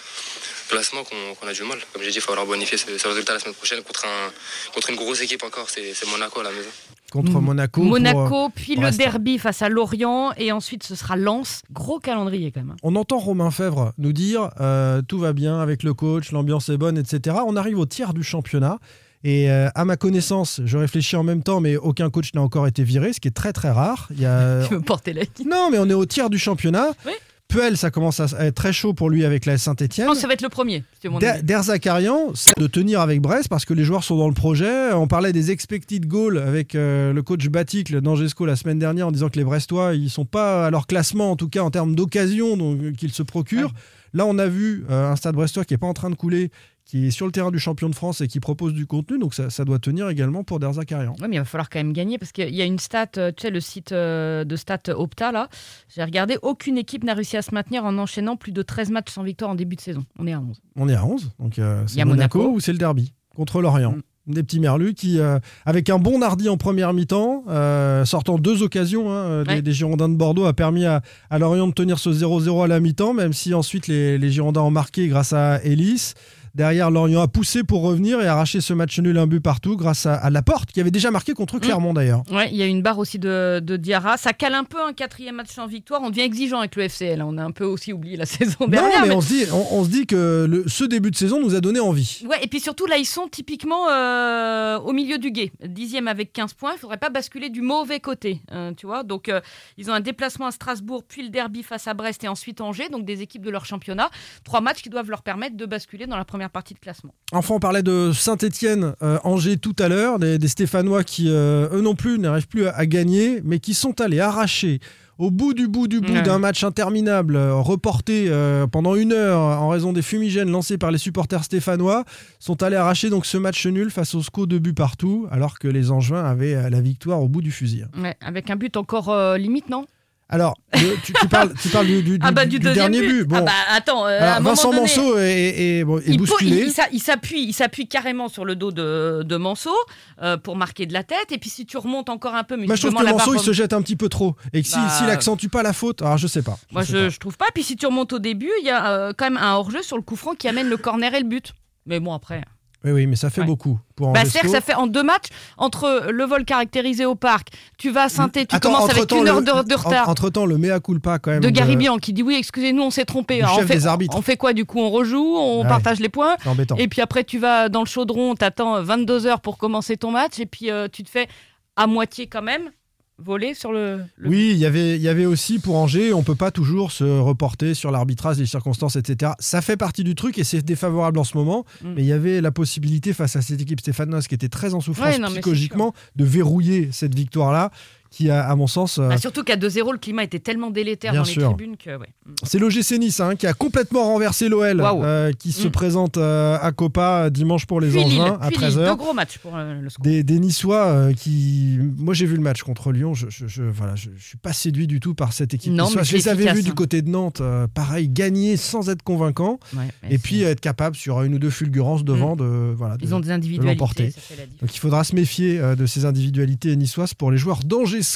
classement 0.70 1.04
qu'on 1.04 1.48
a 1.48 1.54
du 1.54 1.64
mal. 1.64 1.80
Comme 1.94 2.04
j'ai 2.04 2.12
dit, 2.12 2.18
il 2.18 2.22
falloir 2.22 2.46
bonifier 2.46 2.78
ce, 2.78 2.98
ce 2.98 3.08
résultat 3.08 3.34
la 3.34 3.40
semaine 3.40 3.56
prochaine 3.56 3.82
contre 3.84 4.06
un 4.06 4.34
contre 4.74 4.90
une 4.90 4.96
grosse 4.98 5.22
équipe 5.22 5.44
encore. 5.44 5.70
C'est 5.70 6.06
Monaco 6.06 6.40
à 6.42 6.44
la 6.44 6.52
maison. 6.52 6.70
Contre 7.12 7.40
Mm. 7.40 7.44
Monaco. 7.46 7.82
pour, 7.82 7.90
euh, 7.96 8.00
Monaco, 8.00 8.50
puis 8.54 8.76
le 8.76 8.92
derby 8.92 9.38
face 9.38 9.62
à 9.62 9.70
Lorient, 9.70 10.34
et 10.38 10.52
ensuite 10.52 10.84
ce 10.84 10.94
sera 10.96 11.16
Lens. 11.16 11.62
Gros 11.72 12.00
calendrier 12.00 12.52
quand 12.52 12.64
même. 12.64 12.76
On 12.84 12.96
entend 12.96 13.18
Romain 13.18 13.50
Fèvre 13.52 13.94
nous 13.98 14.12
dire 14.14 14.50
euh, 14.60 15.02
tout 15.02 15.18
va 15.20 15.32
bien 15.34 15.60
avec 15.60 15.84
le 15.84 15.94
coach, 15.94 16.32
l'ambiance 16.32 16.68
est 16.70 16.78
bonne, 16.78 16.98
etc. 16.98 17.38
On 17.48 17.56
arrive 17.56 17.80
au 17.80 17.86
tiers 17.86 18.14
du 18.14 18.24
championnat. 18.24 18.80
Et 19.24 19.50
euh, 19.50 19.68
à 19.74 19.84
ma 19.84 19.98
connaissance, 19.98 20.62
je 20.64 20.78
réfléchis 20.78 21.16
en 21.16 21.24
même 21.24 21.42
temps, 21.44 21.60
mais 21.60 21.76
aucun 21.76 22.10
coach 22.10 22.34
n'a 22.36 22.42
encore 22.42 22.68
été 22.68 22.84
viré, 22.84 23.14
ce 23.14 23.20
qui 23.20 23.28
est 23.28 23.32
très 23.32 23.52
très 23.52 23.72
rare. 23.72 24.08
Il 24.12 24.22
y 24.22 24.26
a... 24.26 24.64
Tu 24.68 24.76
veux 24.76 24.82
porter 24.82 25.12
la 25.14 25.24
non, 25.46 25.70
mais 25.72 25.80
on 25.80 25.90
est 25.90 25.94
au 25.94 26.06
tiers 26.06 26.30
du 26.30 26.38
championnat. 26.38 26.90
Oui. 27.06 27.14
Puel, 27.48 27.78
ça 27.78 27.92
commence 27.92 28.20
à 28.20 28.46
être 28.46 28.56
très 28.56 28.74
chaud 28.74 28.94
pour 28.94 29.10
lui 29.10 29.24
avec 29.24 29.46
la 29.46 29.56
Je 29.56 29.62
Saint-Etienne. 29.62 30.08
pense 30.08 30.18
que 30.18 30.22
ça 30.22 30.28
va 30.28 30.34
être 30.34 30.42
le 30.42 30.50
premier. 30.50 30.84
mon. 31.06 31.20
Der 31.20 31.64
Zakarian, 31.64 32.32
c'est 32.36 32.58
de 32.60 32.68
tenir 32.68 33.00
avec 33.00 33.22
Brest 33.22 33.48
parce 33.48 33.64
que 33.64 33.74
les 33.74 33.86
joueurs 33.86 34.04
sont 34.04 34.18
dans 34.18 34.28
le 34.28 34.34
projet. 34.34 34.92
On 34.94 35.08
parlait 35.08 35.32
des 35.32 35.50
expected 35.52 36.06
goals 36.08 36.38
avec 36.40 36.76
euh, 36.76 37.14
le 37.14 37.24
coach 37.24 37.48
Batic, 37.48 37.96
d'Angesco, 37.96 38.46
la 38.46 38.58
semaine 38.58 38.80
dernière 38.80 39.08
en 39.08 39.12
disant 39.12 39.30
que 39.30 39.38
les 39.38 39.46
Brestois, 39.46 39.94
ils 39.96 40.10
sont 40.10 40.26
pas 40.26 40.66
à 40.66 40.70
leur 40.72 40.88
classement, 40.88 41.32
en 41.32 41.36
tout 41.38 41.48
cas 41.48 41.62
en 41.62 41.72
termes 41.72 41.96
d'occasion 41.96 42.58
euh, 42.60 42.92
qu'ils 42.92 43.14
se 43.14 43.24
procurent. 43.24 43.74
Là, 44.14 44.26
on 44.26 44.38
a 44.40 44.48
vu 44.48 44.86
euh, 44.90 45.12
un 45.12 45.16
stade 45.16 45.36
brestois 45.36 45.64
qui 45.64 45.74
est 45.74 45.78
pas 45.78 45.88
en 45.88 45.94
train 45.94 46.10
de 46.10 46.16
couler, 46.16 46.52
qui 46.88 47.08
est 47.08 47.12
sur 47.12 47.26
le 47.26 47.34
terrain 47.34 47.52
du 47.52 47.60
champion 47.60 47.90
de 47.90 47.96
France 47.96 48.22
et 48.22 48.28
qui 48.30 48.40
propose 48.40 48.74
du 48.74 48.86
contenu. 48.86 49.20
Donc 49.20 49.34
ça, 49.34 49.50
ça 49.50 49.66
doit 49.66 49.78
tenir 49.78 50.08
également 50.08 50.44
pour 50.46 50.58
Der 50.60 50.72
Zakarian. 50.72 51.14
Ouais, 51.22 51.28
mais 51.28 51.36
il 51.36 51.40
va 51.40 51.46
falloir 51.46 51.70
quand 51.70 51.80
même 51.80 51.92
gagner 51.92 52.18
parce 52.18 52.32
qu'il 52.32 52.56
y 52.56 52.62
a 52.62 52.66
une 52.66 52.80
stat, 52.80 53.08
euh, 53.18 53.32
tu 53.36 53.42
sais, 53.42 53.50
le 53.50 53.60
site 53.60 53.92
euh, 53.92 54.46
de 54.46 54.56
stat 54.56 54.80
Opta, 54.96 55.34
là. 55.34 55.50
J'ai 55.94 56.02
regardé, 56.04 56.38
aucune 56.42 56.78
équipe 56.78 57.04
n'a 57.04 57.14
réussi 57.14 57.36
à 57.36 57.42
se 57.42 57.54
maintenir 57.54 57.84
en 57.84 57.98
enchaînant 57.98 58.38
plus 58.38 58.54
de 58.54 58.62
13 58.62 58.90
matchs 58.92 59.12
sans 59.12 59.24
victoire 59.24 59.52
en 59.52 59.56
début 59.56 59.76
de 59.76 59.82
saison. 59.82 60.06
On 60.18 60.26
est 60.28 60.34
à 60.34 60.40
11. 60.40 60.62
On 60.78 60.88
est 60.88 60.96
à 60.96 61.06
11, 61.06 61.32
donc 61.40 61.60
euh, 61.60 61.84
Il 61.88 61.92
y 61.92 61.94
c'est 61.96 62.02
a 62.02 62.06
Monaco, 62.06 62.38
Monaco. 62.40 62.56
ou 62.56 62.60
c'est 62.62 62.72
le 62.72 62.78
derby 62.78 63.14
contre 63.36 63.62
l'Orient. 63.62 63.92
Mm. 63.92 64.02
Des 64.28 64.44
petits 64.44 64.60
merlus 64.60 64.94
qui, 64.94 65.20
euh, 65.22 65.40
avec 65.66 65.90
un 65.90 66.00
bon 66.00 66.20
Nardi 66.20 66.50
en 66.50 66.58
première 66.58 66.92
mi-temps, 66.94 67.46
euh, 67.48 68.04
sortant 68.04 68.38
deux 68.38 68.62
occasions 68.62 69.10
hein, 69.10 69.44
des, 69.44 69.50
Ouais. 69.50 69.62
des 69.62 69.72
Girondins 69.72 70.10
de 70.10 70.16
Bordeaux, 70.18 70.44
a 70.46 70.52
permis 70.52 70.84
à, 70.86 71.02
à 71.30 71.40
Lorient 71.40 71.66
de 71.68 71.72
tenir 71.74 71.98
ce 71.98 72.10
0-0 72.10 72.62
à 72.62 72.68
la 72.68 72.82
mi-temps, 72.82 73.14
même 73.14 73.32
si 73.32 73.54
ensuite 73.54 73.88
les, 73.88 74.18
les 74.18 74.30
Girondins 74.30 74.64
ont 74.64 74.72
marqué 74.72 75.08
grâce 75.08 75.32
à 75.32 75.62
Ellis. 75.64 76.12
Derrière, 76.58 76.90
Lorient 76.90 77.22
a 77.22 77.28
poussé 77.28 77.64
pour 77.64 77.84
revenir 77.84 78.20
et 78.20 78.26
arracher 78.28 78.62
ce 78.62 78.74
match 78.74 78.98
nul 79.00 79.16
un 79.20 79.28
but 79.28 79.40
partout 79.40 79.78
grâce 79.78 80.08
à, 80.08 80.16
à 80.16 80.32
Laporte, 80.32 80.72
qui 80.72 80.82
avait 80.82 80.90
déjà 80.90 81.12
marqué 81.12 81.34
contre 81.36 81.60
Clermont 81.60 81.94
d'ailleurs. 81.94 82.24
Ouais, 82.32 82.50
il 82.52 82.58
y 82.58 82.64
a 82.64 82.66
une 82.66 82.82
barre 82.82 82.98
aussi 82.98 83.20
de, 83.20 83.62
de 83.64 83.78
Diarra. 83.78 84.18
Ça 84.18 84.34
cale 84.34 84.56
un 84.56 84.64
peu 84.64 84.82
un 84.84 84.92
quatrième 84.94 85.36
match 85.36 85.50
sans 85.52 85.68
victoire. 85.68 86.02
On 86.04 86.10
devient 86.10 86.22
exigeant 86.22 86.58
avec 86.58 86.76
le 86.76 86.90
FCL. 86.90 87.22
hein. 87.22 87.26
On 87.30 87.38
a 87.38 87.44
un 87.44 87.52
peu 87.52 87.64
aussi 87.64 87.94
oublié 87.94 88.18
la 88.18 88.26
saison 88.26 88.56
Non, 88.62 88.68
dernière. 88.70 89.02
mais 89.04 89.10
mais- 89.10 89.16
on 89.16 89.22
se 89.22 89.28
dit, 89.28 89.44
on, 89.54 89.68
on 89.72 89.84
se 89.84 89.90
dit 89.90 90.08
que 90.08 90.48
le- 90.50 90.68
ce 90.68 90.84
début 90.84 91.12
de 91.12 91.16
saison 91.16 91.40
nous 91.40 91.54
a 91.54 91.62
donné 91.62 91.80
envie. 91.80 92.24
Ouais, 92.28 92.40
et 92.44 92.48
puis 92.48 92.60
surtout, 92.60 92.88
là, 92.88 92.98
ils 92.98 93.06
sont 93.06 93.28
typiquement 93.28 93.90
euh, 93.92 94.80
au 94.80 94.94
milieu 94.94 95.20
du 95.20 95.30
guet. 95.30 95.52
Dixième 95.64 96.08
avec 96.08 96.34
15 96.34 96.56
points. 96.56 96.72
Il 96.74 96.80
faudrait 96.80 96.98
pas 96.98 97.12
basculer 97.12 97.50
du 97.52 97.62
mauvais 97.62 98.00
côté, 98.00 98.42
hein, 98.50 98.74
tu 98.76 98.88
vois. 98.88 99.04
Donc, 99.04 99.30
euh, 99.30 99.42
ils 99.78 99.92
ont 99.92 99.94
un 99.94 100.00
déplacement 100.00 100.48
à 100.48 100.52
Strasbourg, 100.52 101.04
puis 101.08 101.22
le 101.22 101.30
derby 101.30 101.62
face 101.62 101.88
à 101.88 101.94
Brest 101.94 102.24
et 102.24 102.28
ensuite 102.28 102.62
Angers. 102.62 102.90
Donc, 102.90 103.06
des 103.06 103.22
équipes 103.22 103.46
de 103.46 103.52
leur 103.52 103.66
championnat. 103.66 104.10
Trois 104.44 104.62
matchs 104.62 104.82
qui 104.82 104.90
doivent 104.90 105.12
leur 105.12 105.22
permettre 105.22 105.56
de 105.56 105.66
basculer 105.68 106.08
dans 106.08 106.18
la 106.18 106.26
première 106.26 106.47
partie 106.50 106.74
de 106.74 106.80
classement. 106.80 107.14
Enfin, 107.32 107.56
on 107.56 107.60
parlait 107.60 107.84
de 107.84 108.12
Saint-Etienne, 108.14 108.94
Angers 109.24 109.58
tout 109.58 109.76
à 109.80 109.88
l'heure, 109.88 110.20
des, 110.20 110.38
des 110.38 110.48
Stéphanois 110.48 111.04
qui, 111.04 111.26
euh, 111.30 111.68
eux 111.72 111.82
non 111.82 111.96
plus, 111.96 112.20
n'arrivent 112.20 112.48
plus 112.48 112.68
à, 112.68 112.76
à 112.76 112.86
gagner, 112.86 113.42
mais 113.44 113.60
qui 113.60 113.74
sont 113.74 114.00
allés 114.02 114.20
arracher 114.20 114.80
au 115.20 115.32
bout 115.32 115.56
du 115.56 115.68
bout 115.68 115.88
du 115.88 116.00
bout 116.00 116.14
Ouais. 116.14 116.22
d'un 116.22 116.38
match 116.38 116.64
interminable, 116.64 117.36
euh, 117.38 117.56
reporté 117.56 118.28
euh, 118.30 118.68
pendant 118.68 118.94
une 118.96 119.14
heure 119.14 119.40
en 119.40 119.68
raison 119.70 119.92
des 119.92 120.04
fumigènes 120.04 120.52
lancés 120.52 120.78
par 120.78 120.92
les 120.92 121.00
supporters 121.00 121.44
stéphanois, 121.44 122.04
sont 122.40 122.62
allés 122.62 122.76
arracher 122.76 123.10
donc 123.10 123.26
ce 123.26 123.38
match 123.40 123.66
nul 123.66 123.90
face 123.90 124.14
au 124.14 124.22
SCO 124.22 124.46
de 124.46 124.60
but 124.60 124.74
partout, 124.74 125.26
alors 125.32 125.58
que 125.58 125.68
les 125.68 125.90
Angevins 125.90 126.24
avaient 126.24 126.54
euh, 126.54 126.70
la 126.70 126.82
victoire 126.82 127.20
au 127.22 127.28
bout 127.28 127.42
du 127.42 127.52
fusil. 127.52 127.86
Ouais, 128.00 128.16
avec 128.22 128.52
un 128.52 128.56
but 128.58 128.78
encore 128.78 129.10
euh, 129.10 129.38
limite, 129.40 129.70
non? 129.70 129.86
Alors, 130.30 130.56
le- 130.74 130.98
tu, 131.06 131.14
tu 131.14 131.28
parles, 131.30 131.54
tu 131.62 131.70
parles 131.70 131.88
du, 131.88 132.04
du- 132.04 132.20
Ah 132.22 132.32
bah 132.34 132.46
du- 132.46 132.60
du, 132.60 132.74
dernier 132.74 133.00
but. 133.02 133.24
Bon. 133.24 133.38
Ah 133.38 133.42
bah 133.44 133.52
attends, 133.70 134.06
euh, 134.08 134.20
à 134.20 134.24
Alors, 134.24 134.36
un 134.36 134.40
Vincent 134.42 134.70
donné, 134.72 134.82
Manceau 134.82 135.18
est, 135.18 135.78
est- 135.80 135.84
bon, 135.86 136.00
est 136.00 136.04
il, 136.08 136.18
po- 136.18 136.26
bousculé. 136.26 136.52
il- 136.58 136.68
il 136.68 136.72
s'a- 136.74 136.90
il 136.92 137.00
s'appuie, 137.02 137.44
il 137.44 137.54
s'appuie 137.54 137.88
carrément 137.88 138.28
sur 138.28 138.44
le 138.44 138.56
dos 138.58 138.72
de, 138.74 139.24
de 139.24 139.38
Manceau 139.38 139.74
euh, 140.22 140.36
pour 140.36 140.58
marquer 140.58 140.86
de 140.86 140.92
la 140.92 141.04
tête. 141.04 141.32
Et 141.32 141.38
puis 141.38 141.50
si 141.50 141.66
tu 141.66 141.78
remontes 141.78 142.10
encore 142.10 142.36
un 142.36 142.44
peu, 142.44 142.58
mais 142.58 142.68
Moi, 142.68 142.76
je 142.76 142.82
trouve 142.88 142.94
que 143.00 143.04
Manceau, 143.10 143.32
barre 143.32 143.42
il 143.42 143.46
se 143.46 143.54
jette 143.54 143.72
un 143.72 143.82
petit 143.82 143.96
peu 143.96 144.10
trop. 144.10 144.36
Et 144.52 144.62
que 144.64 144.68
si- 144.68 144.76
Bah, 144.76 144.90
s'il 144.90 145.10
accentue 145.10 145.48
pas 145.48 145.64
la 145.64 145.72
faute, 145.72 146.02
alors 146.02 146.18
je 146.18 146.28
sais 146.28 146.42
pas. 146.42 146.58
Moi, 146.72 146.84
sais 146.84 146.92
je, 146.92 146.98
pas. 146.98 147.10
je 147.10 147.20
trouve 147.20 147.38
pas. 147.38 147.46
Puis 147.54 147.64
si 147.64 147.78
tu 147.78 147.86
remontes 147.86 148.12
au 148.12 148.20
début, 148.20 148.52
il 148.62 148.66
y 148.66 148.70
a 148.70 148.86
euh, 148.92 149.14
quand 149.18 149.26
même 149.26 149.38
un 149.38 149.54
hors-jeu 149.56 149.82
sur 149.82 149.96
le 149.96 150.04
coup 150.04 150.18
franc 150.18 150.34
qui 150.36 150.50
amène 150.50 150.68
le 150.68 150.76
corner 150.78 151.14
et 151.14 151.20
le 151.22 151.28
but. 151.28 151.54
Mais 151.86 152.02
bon, 152.02 152.14
après. 152.14 152.42
Oui, 152.88 152.94
oui, 152.94 153.08
mais 153.08 153.16
ça 153.16 153.30
fait 153.30 153.42
Ouais. 153.42 153.48
beaucoup 153.48 153.80
pour 153.96 154.12
Bah, 154.14 154.20
Angesco. 154.22 154.32
c'est-à-dire 154.40 154.52
que 154.52 154.56
ça 154.58 154.62
fait 154.62 154.74
en 154.80 154.88
deux 154.88 155.04
matchs, 155.04 155.28
entre 155.58 156.08
le 156.10 156.24
vol 156.26 156.46
caractérisé 156.46 157.06
au 157.06 157.16
parc, 157.16 157.50
tu 157.78 157.90
vas 157.92 158.04
à 158.04 158.10
saint 158.10 158.30
tu 158.30 158.40
Attends, 158.40 158.60
commences 158.60 158.84
avec 158.90 159.04
entre-temps, 159.04 159.22
une 159.22 159.28
heure 159.28 159.40
le- 159.42 159.64
de, 159.64 159.70
de 159.70 159.76
retard. 159.76 160.10
Entre 160.10 160.30
temps, 160.30 160.46
le 160.46 160.58
mea 160.58 160.80
culpa 160.80 161.20
quand 161.20 161.32
même. 161.32 161.42
de 161.42 161.50
Garibian 161.50 161.98
qui 161.98 162.14
dit 162.14 162.24
oui, 162.24 162.36
excusez-nous, 162.38 162.84
on 162.84 162.90
s'est 162.92 163.06
trompé. 163.06 163.42
Alors, 163.42 163.56
chef 163.56 163.66
on, 163.66 163.68
fait, 163.68 163.74
des 163.76 163.88
arbitres. 163.88 164.16
on 164.18 164.22
fait 164.22 164.38
quoi 164.38 164.54
du 164.54 164.66
coup 164.66 164.80
On 164.80 164.90
rejoue, 164.90 165.36
on 165.38 165.64
partage 165.64 166.00
les 166.00 166.10
points. 166.10 166.36
C'est 166.42 166.50
embêtant. 166.50 166.76
Et 166.78 166.88
puis 166.88 167.02
après, 167.02 167.24
tu 167.24 167.40
vas 167.40 167.70
dans 167.70 167.82
le 167.82 167.88
chaudron, 167.88 168.36
t'attends 168.36 168.82
22 168.82 169.26
heures 169.28 169.42
pour 169.42 169.58
commencer 169.58 169.98
ton 169.98 170.12
match, 170.12 170.40
et 170.40 170.46
puis 170.46 170.72
euh, 170.72 170.88
tu 170.92 171.04
te 171.04 171.10
fais 171.10 171.28
à 171.76 171.88
moitié 171.88 172.28
quand 172.28 172.42
même 172.42 172.70
voler 173.20 173.54
sur 173.54 173.72
le. 173.72 174.02
le- 174.18 174.30
Oui, 174.30 174.50
il 174.52 174.58
y 174.58 174.66
avait- 174.66 174.96
il 174.96 175.02
y 175.02 175.08
avait 175.08 175.26
aussi 175.26 175.60
pour 175.60 175.76
Angers, 175.78 176.14
on 176.14 176.24
peut 176.24 176.36
pas 176.36 176.52
toujours 176.52 176.92
se 176.92 177.04
reporter 177.04 177.74
sur 177.74 177.90
l'arbitrage, 177.92 178.38
les 178.38 178.46
circonstances, 178.46 178.96
etc. 178.96 179.32
Ça 179.40 179.62
fait 179.62 179.78
partie 179.78 180.04
du 180.04 180.14
truc 180.16 180.38
et 180.38 180.44
c'est 180.44 180.62
défavorable 180.62 181.18
en 181.20 181.24
ce 181.24 181.36
moment. 181.38 181.66
Mm. 181.84 181.94
Mais 181.96 182.04
il 182.04 182.08
y 182.08 182.12
avait 182.14 182.42
la 182.42 182.52
possibilité 182.52 183.14
face 183.14 183.36
à 183.36 183.42
cette 183.42 183.62
équipe 183.62 183.80
stéphanoise 183.80 184.28
qui 184.28 184.36
était 184.36 184.50
très 184.50 184.74
en 184.74 184.82
souffrance 184.82 185.08
Ouais, 185.08 185.20
non, 185.20 185.30
psychologiquement 185.30 185.94
de 186.16 186.26
verrouiller 186.26 186.90
cette 186.92 187.16
victoire-là, 187.16 187.72
qui 188.10 188.30
a, 188.30 188.48
à 188.48 188.56
mon 188.56 188.68
sens, 188.68 188.98
euh, 189.00 189.10
Bah, 189.10 189.18
surtout 189.18 189.44
qu'à 189.44 189.56
2-0, 189.58 189.92
le 189.92 189.98
climat 189.98 190.24
était 190.24 190.40
tellement 190.40 190.70
délétère 190.72 191.14
dans 191.14 191.24
les 191.24 191.34
tribunes 191.36 191.78
que. 191.78 191.98
ouais. 191.98 192.08
c'est 192.44 192.60
l'OGC 192.60 192.98
Nice 193.00 193.20
hein, 193.20 193.36
qui 193.36 193.48
a 193.48 193.54
complètement 193.54 194.04
renversé 194.04 194.50
l'OL, 194.50 194.82
euh, 194.84 195.32
qui 195.34 195.52
se 195.52 195.68
Mm. 195.68 195.72
présente 195.72 196.18
euh, 196.18 196.58
à 196.62 196.72
Copa 196.72 197.30
dimanche 197.30 197.66
pour 197.66 197.82
les 197.82 197.90
Puis 197.90 198.00
Angevins 198.04 198.38
à 198.42 198.48
puis 198.48 198.58
Lille, 198.58 198.68
13h. 198.70 198.86
deux 198.90 198.96
gros 198.96 199.14
matchs 199.14 199.38
pour 199.40 199.56
euh, 199.56 199.82
le 199.82 199.90
score. 199.90 200.04
Des, 200.04 200.24
des 200.24 200.40
Niçois 200.40 201.10
qui. 201.16 201.78
Moi, 201.98 202.14
j'ai 202.14 202.26
vu 202.26 202.36
le 202.36 202.42
match 202.42 202.64
contre 202.64 202.92
Lyon. 202.92 203.14
Je, 203.14 203.28
je, 203.30 203.48
je- 203.48 203.64
voilà, 203.64 203.96
je, 203.96 204.10
je 204.18 204.24
suis 204.26 204.38
pas 204.38 204.54
séduit 204.54 204.88
du 204.88 205.00
tout 205.00 205.14
par 205.14 205.34
cette 205.34 205.54
équipe. 205.54 205.74
Non, 205.74 205.90
mais 205.96 206.04
je 206.04 206.16
les 206.16 206.28
avais 206.28 206.54
vus 206.54 206.64
du 206.64 206.72
hein. 206.72 206.74
côté 206.76 207.02
de 207.02 207.10
Nantes, 207.10 207.42
pareil, 207.74 208.08
gagner 208.10 208.58
sans 208.58 208.90
être 208.90 209.04
convaincant. 209.04 209.60
Ouais, 209.76 209.88
Et 210.10 210.18
puis 210.18 210.44
être 210.44 210.60
capable 210.62 210.96
sur 210.96 211.22
une 211.24 211.36
ou 211.36 211.40
deux 211.40 211.50
fulgurances 211.50 212.04
devant 212.04 212.36
de. 212.36 212.74
Voilà, 212.76 212.98
de- 212.98 213.04
ils 213.04 213.14
ont 213.14 213.20
des 213.20 213.28
l'emporter. 213.30 213.34
individualités. 213.34 214.12
ça 214.12 214.22
fait 214.22 214.36
la 214.38 214.46
différence. 214.46 214.60
donc 214.62 214.76
il 214.76 214.80
faudra 214.80 215.04
se 215.04 215.16
méfier 215.16 215.60
de 215.78 215.86
ces 215.86 216.06
individualités 216.06 216.76
niçoises 216.76 217.14
pour 217.14 217.32
les 217.32 217.38
joueurs 217.38 217.64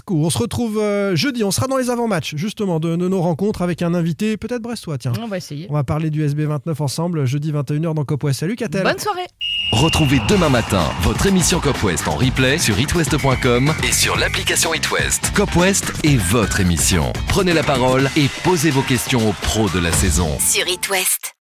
On 0.09 0.29
se 0.29 0.38
retrouve 0.38 0.79
euh, 0.79 1.15
jeudi, 1.15 1.43
on 1.43 1.51
sera 1.51 1.67
dans 1.67 1.77
les 1.77 1.89
avant-matchs 1.89 2.35
justement 2.35 2.79
de, 2.79 2.95
de 2.95 3.07
nos 3.07 3.21
rencontres 3.21 3.61
avec 3.61 3.81
un 3.81 3.93
invité, 3.93 4.38
peut-être 4.38 4.61
brestois, 4.61 4.97
tiens. 4.97 5.13
On 5.21 5.27
va 5.27 5.38
essayer. 5.38 5.67
On 5.69 5.73
va 5.73 5.83
parler 5.83 6.09
du 6.09 6.25
SB29 6.25 6.81
ensemble, 6.81 7.25
jeudi 7.25 7.51
21h 7.51 7.93
dans 7.93 8.05
Cop 8.05 8.23
West. 8.23 8.41
Salut 8.41 8.55
Catel 8.55 8.83
Bonne 8.83 9.00
soirée. 9.00 9.25
Retrouvez 9.73 10.19
demain 10.27 10.50
matin 10.50 10.83
votre 11.01 11.25
émission 11.25 11.59
Cop 11.59 11.81
West 11.83 12.07
en 12.07 12.15
replay 12.15 12.57
sur 12.57 12.79
itwest.com 12.79 13.73
et 13.88 13.91
sur 13.91 14.17
l'application 14.17 14.73
itwest. 14.73 15.31
Cop 15.35 15.55
West 15.55 15.93
est 16.03 16.17
votre 16.17 16.59
émission. 16.59 17.13
Prenez 17.27 17.53
la 17.53 17.63
parole 17.63 18.09
et 18.17 18.27
posez 18.43 18.71
vos 18.71 18.81
questions 18.81 19.29
aux 19.29 19.33
pros 19.41 19.69
de 19.69 19.79
la 19.79 19.91
saison. 19.91 20.38
Sur 20.39 20.67
It 20.67 20.89
West. 20.89 21.35